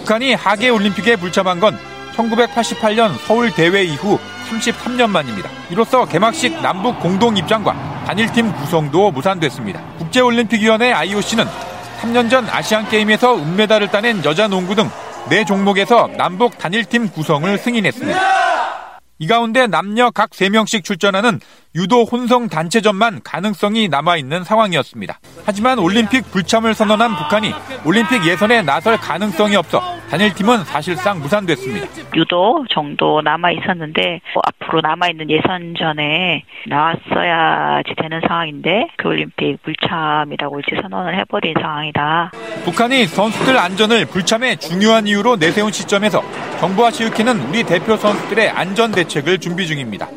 [0.02, 1.78] 북한이 하계 올림픽에 불참한 건
[2.20, 5.50] 1988년 서울 대회 이후 33년 만입니다.
[5.70, 9.82] 이로써 개막식 남북 공동 입장과 단일팀 구성도 무산됐습니다.
[10.00, 11.46] 국제올림픽위원회 IOC는
[12.02, 14.90] 3년 전 아시안게임에서 은메달을 따낸 여자 농구 등
[15.30, 18.49] 4종목에서 남북 단일팀 구성을 승인했습니다.
[19.22, 21.42] 이 가운데 남녀 각 3명씩 출전하는
[21.76, 25.20] 유도 혼성 단체전만 가능성이 남아있는 상황이었습니다.
[25.46, 27.54] 하지만 올림픽 불참을 선언한 북한이
[27.86, 31.86] 올림픽 예선에 나설 가능성이 없어 단일팀은 사실상 무산됐습니다.
[32.16, 40.62] 유도 정도 남아 있었는데 뭐 앞으로 남아 있는 예선전에 나왔어야지 되는 상황인데 그 올림픽 불참이라고
[40.62, 42.32] 이제 선언을 해버린 상황이다.
[42.64, 46.24] 북한이 선수들 안전을 불참의 중요한 이유로 내세운 시점에서
[46.60, 50.08] 정부와 시의회는 우리 대표 선수들의 안전 대책 을 준비 중입니다.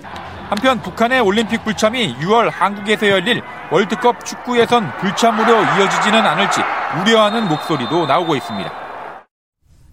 [0.50, 6.60] 한편 북한의 올림픽 불참이 6월 한국에서 열릴 월드컵 축구 예선 불참으로 이어지지는 않을지
[7.00, 8.82] 우려하는 목소리도 나오고 있습니다.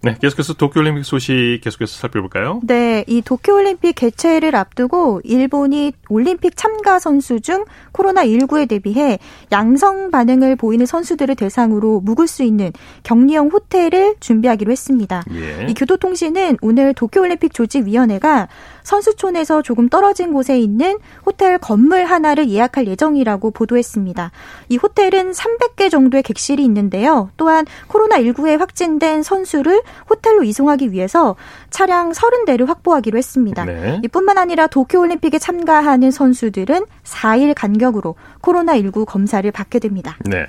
[0.02, 2.60] 네, 계속해서 도쿄올림픽 소식 계속해서 살펴볼까요?
[2.62, 9.18] 네, 이 도쿄올림픽 개최를 앞두고 일본이 올림픽 참가 선수 중 코로나19에 대비해
[9.52, 15.22] 양성 반응을 보이는 선수들을 대상으로 묵을 수 있는 격리형 호텔을 준비하기로 했습니다.
[15.32, 15.66] 예.
[15.68, 18.48] 이 교토통신은 오늘 도쿄올림픽 조직위원회가
[18.82, 24.30] 선수촌에서 조금 떨어진 곳에 있는 호텔 건물 하나를 예약할 예정이라고 보도했습니다.
[24.68, 27.30] 이 호텔은 300개 정도의 객실이 있는데요.
[27.36, 31.36] 또한 코로나19에 확진된 선수를 호텔로 이송하기 위해서
[31.70, 33.64] 차량 30대를 확보하기로 했습니다.
[33.64, 34.00] 네.
[34.04, 40.16] 이뿐만 아니라 도쿄올림픽에 참가하는 선수들은 4일 간격으로 코로나19 검사를 받게 됩니다.
[40.24, 40.46] 네.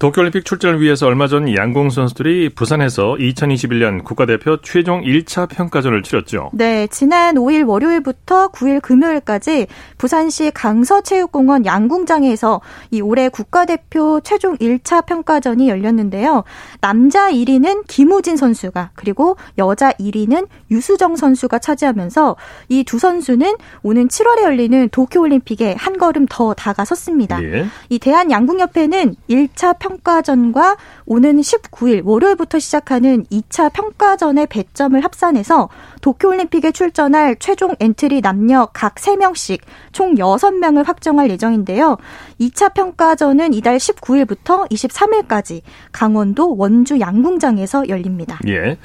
[0.00, 6.48] 도쿄올림픽 출전을 위해서 얼마 전 양궁 선수들이 부산에서 2021년 국가대표 최종 1차 평가전을 치렀죠.
[6.54, 9.66] 네, 지난 5일 월요일부터 9일 금요일까지
[9.98, 16.44] 부산시 강서체육공원 양궁장에서 이 올해 국가대표 최종 1차 평가전이 열렸는데요.
[16.80, 22.36] 남자 1위는 김우진 선수가 그리고 여자 1위는 유수정 선수가 차지하면서
[22.70, 27.44] 이 두 선수는 오는 7월에 열리는 도쿄올림픽에 한 걸음 더 다가섰습니다.
[27.44, 27.66] 예.
[27.90, 30.76] 이 대한양궁협회는 1차 평 평가전과
[31.06, 35.68] 오는 19일 월요일부터 시작하는 2차 평가전의 배점을 합산해서
[36.00, 39.60] 도쿄올림픽에 출전할 최종 엔트리 남녀 각 3명씩
[39.92, 41.96] 총 6명을 확정할 예정인데요.
[42.40, 48.38] 2차 평가전은 이달 19일부터 23일까지 강원도 원주 양궁장에서 열립니다.
[48.46, 48.78] 예.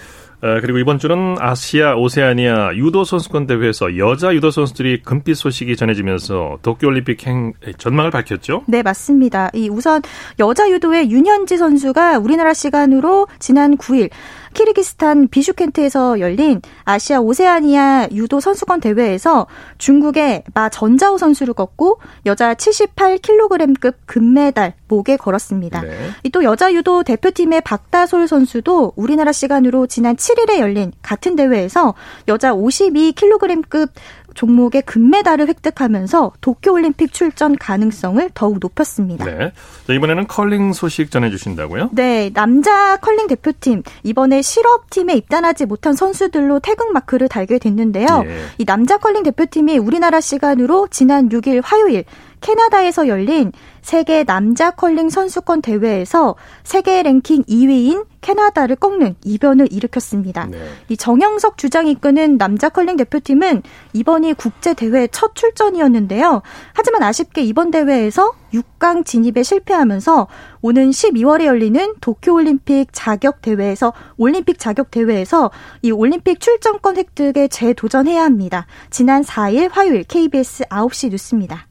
[0.45, 6.60] 어, 그리고 이번 주는 아시아 오세아니아 유도 선수권 대회에서 여자 유도 선수들이 금빛 소식이 전해지면서
[6.62, 8.62] 도쿄올림픽 행 전망을 밝혔죠.
[8.67, 9.49] 네, 맞습니다.
[9.55, 10.03] 이 우선
[10.38, 14.12] 여자 유도의 윤현지 선수가 우리나라 시간으로 지난 9일
[14.56, 19.46] 키르기스탄 비슈켄트에서 열린 아시아 오세아니아 유도 선수권 대회에서
[19.78, 25.82] 중국의 마 전자오 선수를 꺾고 여자 78kg급 금메달 목에 걸었습니다.
[25.82, 26.30] 네.
[26.32, 31.94] 또 여자 유도 대표팀의 박다솔 선수도 우리나라 시간으로 지난 7일에 열린 같은 대회에서
[32.28, 33.89] 여자 52kg급
[34.36, 39.26] 종목의 금메달을 획득하면서 도쿄올림픽 출전 가능성을 더욱 높였습니다.
[39.26, 39.52] 네.
[39.88, 41.89] 자, 이번에는 컬링 소식 전해주신다고요?
[41.93, 42.30] 네.
[42.34, 48.24] 남자 컬링 대표팀 이번에 실업팀에 입단하지 못한 선수들로 태극 마크를 달게 됐는데요.
[48.24, 48.38] 네.
[48.60, 52.04] 이 남자 컬링 대표팀이 우리나라 시간으로 지난 6일 화요일
[52.45, 60.45] 캐나다에서 열린 세계 남자 컬링 선수권 대회에서 세계 랭킹 2위인 캐나다를 꺾는 이변을 일으켰습니다.
[60.45, 60.60] 네.
[60.89, 66.43] 이 정영석 주장 이끄는 남자 컬링 대표팀은 이번이 국제 대회 첫 출전이었는데요.
[66.73, 70.27] 하지만 아쉽게 이번 대회에서 6강 진입에 실패하면서
[70.62, 75.49] 오는 12월에 열리는 도쿄 올림픽 자격 대회에서 올림픽 자격 대회에서
[75.81, 78.67] 이 올림픽 출전권 획득에 재도전해야 합니다.
[78.91, 81.65] 지난 4일 화요일 KBS 9시 뉴스입니다.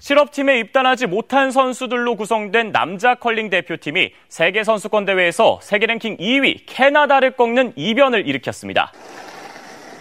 [0.00, 7.32] 실업팀에 입단하지 못한 선수들로 구성된 남자 컬링 대표팀이 세계 선수권 대회에서 세계 랭킹 2위 캐나다를
[7.32, 8.92] 꺾는 이변을 일으켰습니다.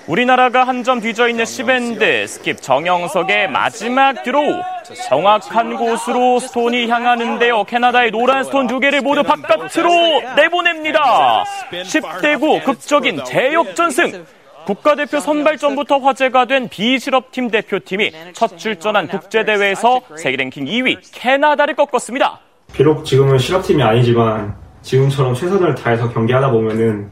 [0.08, 4.62] 우리나라가 한 점 뒤져 있는 10엔드 스킵 정영석의 마지막 드로우.
[5.08, 7.66] 정확한 곳으로 스톤이 향하는데요.
[7.66, 9.92] 캐나다의 노란 스톤 두 개를 모두 바깥으로
[10.36, 11.44] 내보냅니다.
[11.72, 14.26] 10대 9 극적인 대역전승.
[14.70, 22.40] 국가대표 선발전부터 화제가 된 비실업팀 대표팀이 첫 출전한 국제대회에서 세계 랭킹 2위 캐나다를 꺾었습니다.
[22.72, 27.10] 비록 지금은 실업팀이 아니지만 지금처럼 최선을 다해서 경기하다 보면은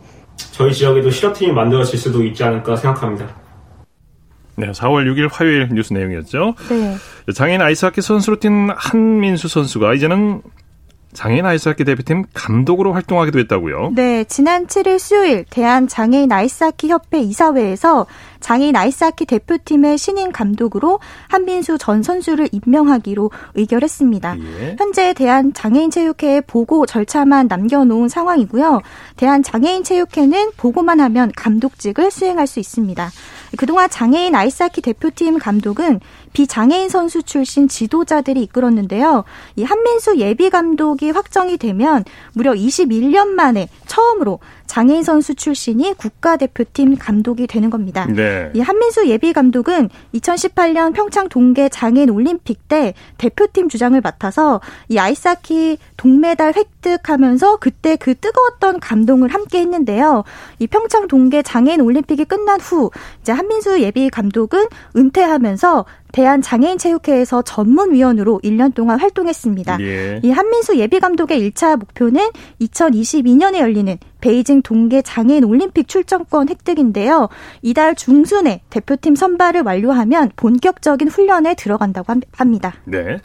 [0.52, 3.28] 저희 지역에도 실업팀이 만들어질 수도 있지 않을까 생각합니다.
[4.56, 6.54] 네, 4월 6일 화요일 뉴스 내용이었죠.
[6.70, 7.34] 네.
[7.34, 10.44] 장애인 아이스하키 선수로 뛴 한민수 선수가 이제는
[11.14, 13.92] 장애인 아이스하키 대표팀 감독으로 활동하기도 했다고요?
[13.96, 18.06] 네, 지난 7일 수요일 대한 장애인 아이스하키 협회 이사회에서
[18.40, 24.38] 장애인 아이스하키 대표팀의 신인 감독으로 한민수 전 선수를 임명하기로 의결했습니다.
[24.40, 24.76] 예.
[24.78, 28.82] 현재 대한 장애인 체육회에 보고 절차만 남겨놓은 상황이고요.
[29.16, 33.10] 대한 장애인 체육회는 보고만 하면 감독직을 수행할 수 있습니다.
[33.56, 36.02] 그동안 장애인 아이스하키 대표팀 감독은
[36.34, 39.24] 비장애인 선수 출신 지도자들이 이끌었는데요.
[39.56, 47.48] 이 한민수 예비 감독이 확정이 되면 무려 21년 만에 처음으로 장애인 선수 출신이 국가대표팀 감독이
[47.48, 48.06] 되는 겁니다.
[48.06, 48.52] 네.
[48.54, 55.78] 이 한민수 예비 감독은 2018년 평창 동계 장애인 올림픽 때 대표팀 주장을 맡아서 이 아이스하키
[55.96, 60.24] 동메달 획득하면서 그때 그 뜨거웠던 감동을 함께 했는데요.
[60.60, 65.86] 이 평창 동계 장애인 올림픽이 끝난 후 이제 한민수 예비 감독은 은퇴하면서
[66.18, 69.78] 대한장애인체육회에서 전문위원으로 1년 동안 활동했습니다.
[69.82, 70.20] 예.
[70.24, 77.30] 이 한민수 예비감독의 1차 목표는 2022년에 열리는 베이징 동계 장애인 올림픽 출전권 획득인데요.
[77.62, 82.74] 이달 중순에 대표팀 선발을 완료하면 본격적인 훈련에 들어간다고 합니다.
[82.86, 83.20] 네.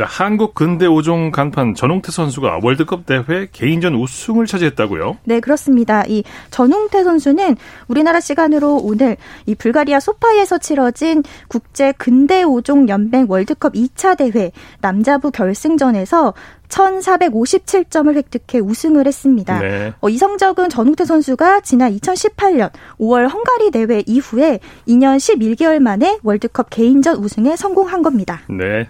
[0.00, 5.18] 자, 한국 근대 5종 간판 전홍태 선수가 월드컵 대회 개인전 우승을 차지했다고요?
[5.24, 6.04] 네, 그렇습니다.
[6.08, 13.74] 이 전홍태 선수는 우리나라 시간으로 오늘 이 불가리아 소파이에서 치러진 국제 근대 5종 연맹 월드컵
[13.74, 16.32] 2차 대회 남자부 결승전에서
[16.68, 19.60] 1,457점을 획득해 우승을 했습니다.
[19.60, 19.92] 네.
[20.00, 26.70] 어, 이 성적은 전웅태 선수가 지난 2018년 5월 헝가리 대회 이후에 2년 11개월 만에 월드컵
[26.70, 28.40] 개인전 우승에 성공한 겁니다.
[28.48, 28.88] 네.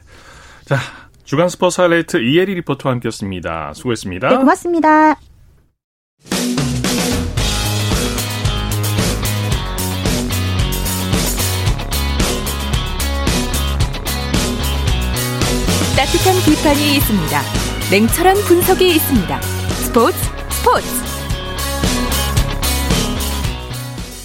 [0.71, 0.79] 자,
[1.31, 3.73] 주간 스포츠 하이라이트 이혜리 리포터와 함께했습니다.
[3.75, 4.31] 수고했습니다.
[4.31, 5.15] 네, 고맙습니다.
[15.95, 17.41] 따뜻한 비판이 있습니다.
[17.93, 19.41] 냉철한 분석이 있습니다.
[19.41, 20.17] 스포츠
[20.51, 20.89] 스포츠.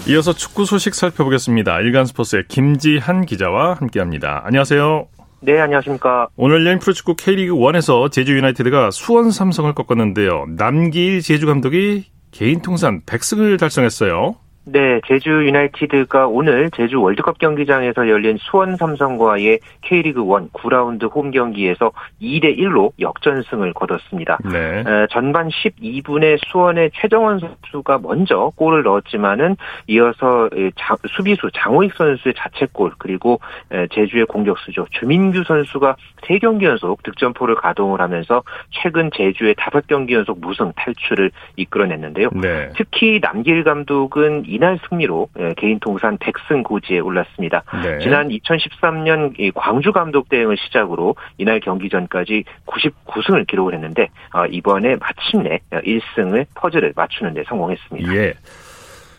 [0.09, 1.81] 이어서 축구 소식 살펴보겠습니다.
[1.81, 4.41] 일간 스포츠의 김지한 기자와 함께합니다.
[4.43, 5.09] 안녕하세요.
[5.41, 6.29] 네, 안녕하십니까.
[6.37, 10.45] 오늘 열린 프로축구 K리그 1에서 제주 유나이티드가 수원 삼성을 꺾었는데요.
[10.57, 14.35] 남기일 제주 감독이 개인 통산 100승을 달성했어요.
[14.67, 21.91] 네, 제주 유나이티드가 오늘 제주 월드컵 경기장에서 열린 수원 삼성과의 K리그 1 9라운드 홈 경기에서
[22.19, 24.39] 2대 1로 역전승을 거뒀습니다.
[24.51, 24.79] 네.
[24.79, 29.55] 에, 전반 12분에 수원의 최정원 선수가 먼저 골을 넣었지만은
[29.87, 33.39] 이어서 자, 수비수 장호익 선수의 자책골 그리고
[33.71, 40.73] 에, 제주의 공격수죠 주민규 선수가 3경기 연속 득점포를 가동을 하면서 최근 제주의 5경기 연속 무승
[40.75, 42.29] 탈출을 이끌어냈는데요.
[42.33, 42.71] 네.
[42.75, 47.63] 특히 남길 감독은 이날 승리로 예, 개인 통산 100승 고지에 올랐습니다.
[47.83, 47.99] 네.
[47.99, 55.59] 지난 2013년 광주 감독 대행을 시작으로 이날 경기 전까지 99승을 기록을 했는데 어, 이번에 마침내
[55.71, 58.15] 1승을 퍼즐을 맞추는 데 성공했습니다.
[58.15, 58.33] 예.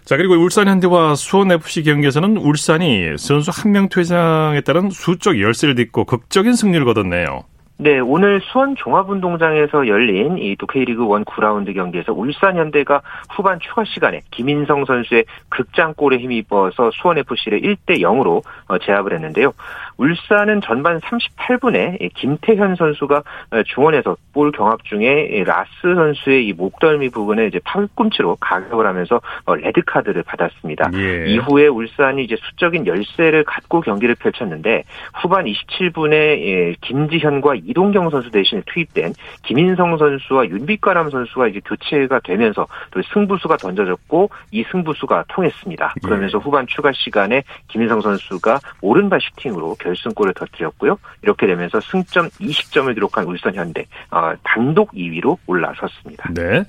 [0.05, 5.75] 자, 그리고 울산 현대와 수원 FC 경기에서는 울산이 선수 한 명 퇴장에 따른 수적 열세를
[5.75, 7.45] 딛고 극적인 승리를 거뒀네요.
[7.79, 13.85] 네, 오늘 수원 종합운동장에서 열린 이 또 K리그 1 9라운드 경기에서 울산 현대가 후반 추가
[13.85, 19.53] 시간에 김인성 선수의 극장골에 힘입어서 수원 FC를 1대 0으로 어, 제압을 했는데요.
[19.99, 27.47] 울산은 전반 38분에 김태현 선수가 어, 중원에서 볼 경합 중에 라스 선수의 이 목덜미 부분에
[27.47, 30.91] 이제 팔꿈치로 가격을 하면서 어, 레드 카드를 받았습니다.
[30.95, 31.27] 예.
[31.27, 38.63] 이후에 울산이 이제 수적인 열세를 갖고 경기를 펼쳤는데 후반 27분에 예, 김지현과 이동경 선수 대신에
[38.67, 45.95] 투입된 김인성 선수와 윤빛가람 선수가 이제 교체가 되면서 또 승부수가 던져졌고 이 승부수가 통했습니다.
[46.03, 46.45] 그러면서 네.
[46.45, 50.99] 후반 추가 시간에 김인성 선수가 오른발 슈팅으로 결승골을 터뜨렸고요.
[51.23, 56.31] 이렇게 되면서 승점 20점을 기록한 울산 현대 어, 단독 2위로 올라섰습니다.
[56.35, 56.65] 네.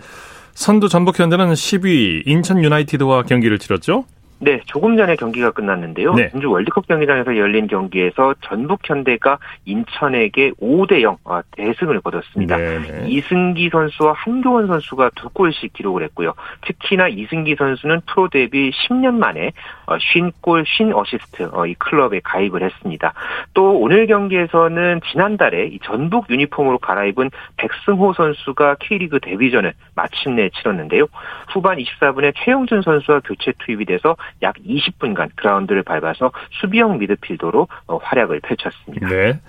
[0.53, 4.05] 선두 전북 현대는 10위 인천 유나이티드와 경기를 치렀죠.
[4.39, 6.13] 네, 조금 전에 경기가 끝났는데요.
[6.13, 6.29] 네.
[6.29, 12.57] 진주 월드컵 경기장에서 열린 경기에서 전북 현대가 인천에게 5대 0 아, 대승을 거뒀습니다.
[12.57, 13.05] 네, 네.
[13.07, 16.33] 이승기 선수와 한교원 선수가 두 골씩 기록을 했고요.
[16.61, 19.53] 특히나 이승기 선수는 프로 데뷔 10년 만에
[19.87, 23.13] 50골 어, 50어시스트 어, 이 클럽에 가입을 했습니다.
[23.55, 31.07] 또 오늘 경기에서는 지난달에 전북 유니폼으로 갈아입은 백승호 선수가 K리그 데뷔전을 마침내 치렀는데요.
[31.49, 38.41] 후반 24분에 최영준 선수와 교체 투입이 돼서 약 20분간 그라운드를 밟아서 수비형 미드필더로 어, 활약을
[38.41, 39.07] 펼쳤습니다.
[39.07, 39.39] 네.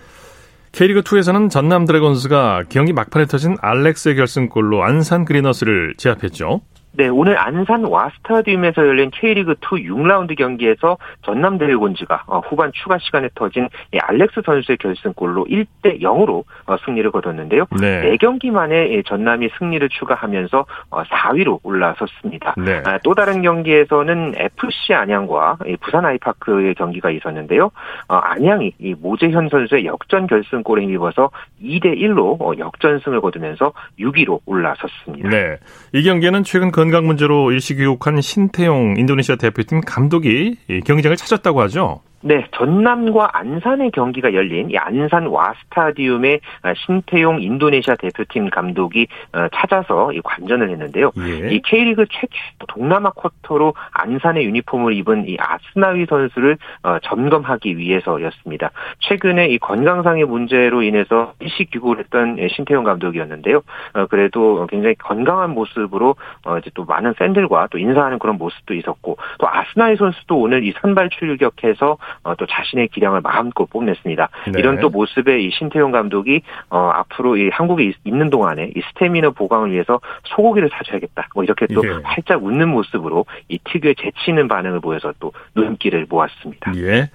[0.72, 6.60] K리그 2에서는 전남 드래곤스가 경기 막판에 터진 알렉스의 결승골로 안산 그리너스를 제압했죠.
[6.92, 13.28] 네, 오늘 안산 와스타디움에서 열린 K리그 2 6라운드 경기에서 전남 드래곤즈가 어, 후반 추가 시간에
[13.34, 13.68] 터진
[14.00, 17.66] 알렉스 선수의 결승골로 1대 0으로 어, 승리를 거뒀는데요.
[17.80, 18.16] 네.
[18.16, 22.54] 4경기 만에 전남이 승리를 추가하면서 4위로 어, 올라섰습니다.
[22.56, 22.82] 네.
[22.84, 27.70] 아, 또 다른 경기에서는 FC 안양과 부산 아이파크의 경기가 있었는데요.
[28.08, 31.30] 안양이 모재현 선수의 역전 결승골에 힘입어서
[31.62, 35.28] 2대 1로 역전승을 거두면서 6위로 올라섰습니다.
[35.28, 35.58] 네.
[35.92, 42.02] 이 경기는 최근 건 건강 문제로 일시 귀국한 신태용 인도네시아 대표팀 감독이 경기장을 찾았다고 하죠.
[42.20, 46.40] 네, 전남과 안산의 경기가 열린 이 안산 와 스타디움의
[46.86, 51.12] 신태용 인도네시아 대표팀 감독이 어, 찾아서 이 관전을 했는데요.
[51.18, 51.54] 예.
[51.54, 52.36] 이 K리그 최초
[52.66, 58.70] 동남아 쿼터로 안산의 유니폼을 입은 이 아스나위 선수를 어, 점검하기 위해서였습니다.
[59.00, 63.62] 최근에 이 건강상의 문제로 인해서 일시 귀국을 했던 신태용 감독이었는데요.
[63.94, 66.16] 어, 그래도 굉장히 건강한 모습으로
[66.58, 71.10] 이제 또 많은 팬들과 또 인사하는 그런 모습도 있었고 또 아스나위 선수도 오늘 이 선발
[71.10, 71.96] 출격해서 어,
[72.38, 74.28] 또 자신의 기량을 마음껏 뽐냈습니다.
[74.52, 74.58] 네.
[74.58, 79.72] 이런 또 모습에 이 신태용 감독이 어, 앞으로 이 한국에 있는 동안에 이 스태미너 보강을
[79.72, 81.28] 위해서 소고기를 사줘야겠다.
[81.34, 82.00] 뭐 이렇게 또 예.
[82.02, 86.72] 활짝 웃는 모습으로 이 특유의 재치 있는 반응을 보여서 또 눈길을 모았습니다.
[86.76, 87.10] 예.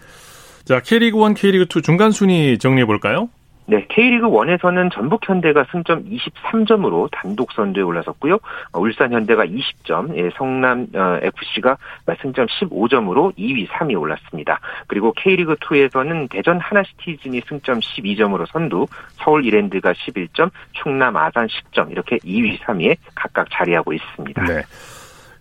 [0.65, 3.29] 자, K리그 1, K리그 2 중간 순위 정리해 볼까요?
[3.65, 8.35] 네, K리그 1에서는 전북 현대가 승점 23점으로 단독 선두에 올라섰고요.
[8.73, 11.77] 어, 울산 현대가 20점, 예, 성남 어, FC가
[12.21, 14.59] 승점 15점으로 2위, 3위 올랐습니다.
[14.87, 22.17] 그리고 K리그 2에서는 대전 하나시티즌이 승점 12점으로 선두, 서울 이랜드가 11점, 충남 아산 10점 이렇게
[22.17, 24.43] 2위, 3위에 각각 자리하고 있습니다.
[24.43, 24.61] 네.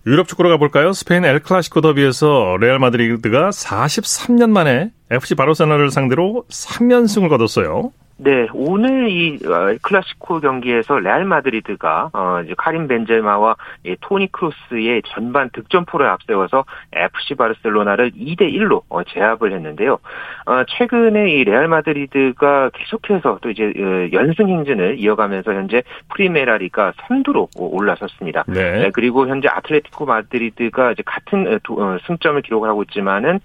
[0.05, 0.93] 유럽 축구로 가볼까요?
[0.93, 7.93] 스페인 엘 클라시코 더비에서 레알 마드리드가 43년 만에 FC 바르셀로나를 상대로 3연승을 거뒀어요.
[8.25, 15.03] 네, 오늘 이 어, 클라시코 경기에서 레알 마드리드가 어 이제 카림 벤제마와 이 토니 크로스의
[15.07, 19.99] 전반 득점포를 앞세워서 FC 바르셀로나를 2대 1로 어 제압을 했는데요.
[20.47, 25.83] 어 최근에 이 레알 마드리드가 계속해서 또 이제 어, 연승 행진을 이어가면서 현재
[26.15, 28.45] 프리메라리가 선두로 올라섰습니다.
[28.47, 28.83] 네.
[28.83, 28.91] 네.
[28.93, 33.41] 그리고 현재 아틀레티코 마드리드가 이제 같은 어, 승점을 기록을 하고 있지만은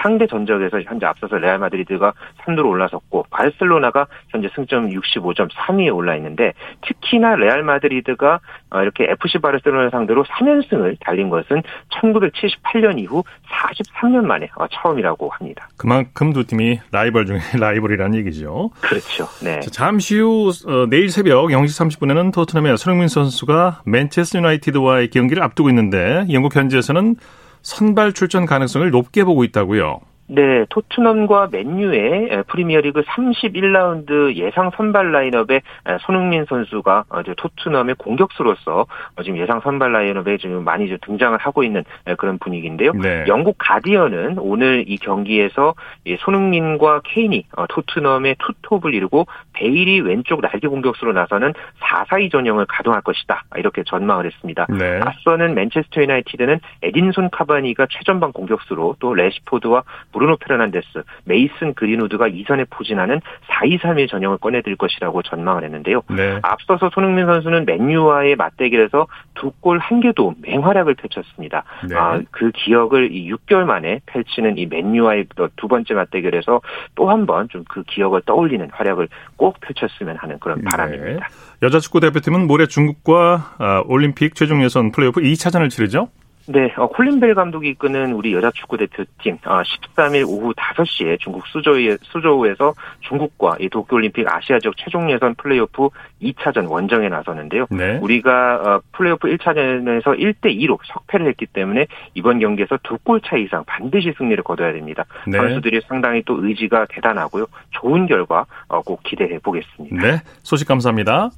[0.00, 6.16] 상대 전적에서 현재 앞서서 레알 마드리드가 선두로 올라섰고 바르셀로나 바르셀로나가 현재 승점 65점 3위에 올라
[6.16, 6.54] 있는데
[6.86, 8.40] 특히나 레알 마드리드가
[8.70, 15.68] 어, 이렇게 FC 바르셀로나 상대로 3연승을 달린 것은 1978년 이후 43년 만에 어, 처음이라고 합니다.
[15.76, 18.70] 그만큼 두 팀이 라이벌 중에 라이벌이라는 얘기죠.
[18.80, 19.26] 그렇죠.
[19.44, 19.60] 네.
[19.60, 25.68] 자, 잠시 후 어, 내일 새벽 0시 30분에는 토트넘의 손흥민 선수가 맨체스터 유나이티드와의 경기를 앞두고
[25.68, 27.16] 있는데 영국 현지에서는
[27.60, 30.00] 선발 출전 가능성을 높게 보고 있다고요.
[30.34, 35.60] 네, 토트넘과 맨유의 프리미어리그 31라운드 예상 선발 라인업에
[36.06, 38.86] 손흥민 선수가 이제 토트넘의 공격수로서
[39.22, 41.84] 지금 예상 선발 라인업에 지금 많이 좀 등장을 하고 있는
[42.16, 42.92] 그런 분위기인데요.
[42.92, 43.24] 네.
[43.28, 45.74] 영국 가디언은 오늘 이 경기에서
[46.20, 53.44] 손흥민과 케인이 어, 토트넘의 투톱을 이루고 베일이 왼쪽 날개 공격수로 나서는 4-4-2 전형을 가동할 것이다.
[53.56, 54.66] 이렇게 전망을 했습니다.
[54.70, 55.00] 네.
[55.02, 59.82] 앞서는 맨체스터 유나이티드는 에딘손 카바니가 최전방 공격수로 또 레시포드와
[60.12, 66.02] 브루노 페르난데스, 메이슨 그린우드가 이선에 포진하는 4-2-3-1 전형을 꺼내들 것이라고 전망을 했는데요.
[66.14, 66.38] 네.
[66.42, 71.64] 앞서서 손흥민 선수는 맨유와의 맞대결에서 두 골 한 개 도움 맹활약을 펼쳤습니다.
[71.88, 71.96] 네.
[71.96, 76.60] 아, 그 기억을 6개월 만에 펼치는 이 맨유와의 두 번째 맞대결에서
[76.94, 80.64] 또 한 번 좀 그 기억을 떠올리는 활약을 꼭 펼쳤으면 하는 그런 네.
[80.70, 81.28] 바람입니다.
[81.62, 86.08] 여자 축구 대표팀은 모레 중국과 아, 올림픽 최종 예선 플레이오프 2차전을 치르죠?
[86.46, 91.46] 네, 어, 콜린 벨 감독이 이끄는 우리 여자 축구 대표팀 어, 13일 오후 5시에 중국
[91.46, 95.88] 수저우, 수저우에서 중국과 이 도쿄올림픽 아시아 지역 최종 예선 플레이오프
[96.22, 97.66] 2차전 원정에 나서는데요.
[97.70, 97.98] 네.
[98.02, 103.64] 우리가 어, 플레이오프 1차전에서 1대 2로 석패를 했기 때문에 이번 경기에서 두 골 차 이상
[103.66, 105.04] 반드시 승리를 거둬야 됩니다.
[105.26, 105.38] 네.
[105.38, 107.46] 선수들이 상당히 또 의지가 대단하고요.
[107.70, 109.96] 좋은 결과 어, 꼭 기대해 보겠습니다.
[109.96, 111.30] 네, 소식 감사합니다.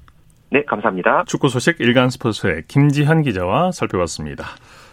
[0.51, 1.25] 네, 감사합니다.
[1.27, 4.45] 축구 소식 일간 스포츠의 김지현 기자와 살펴봤습니다.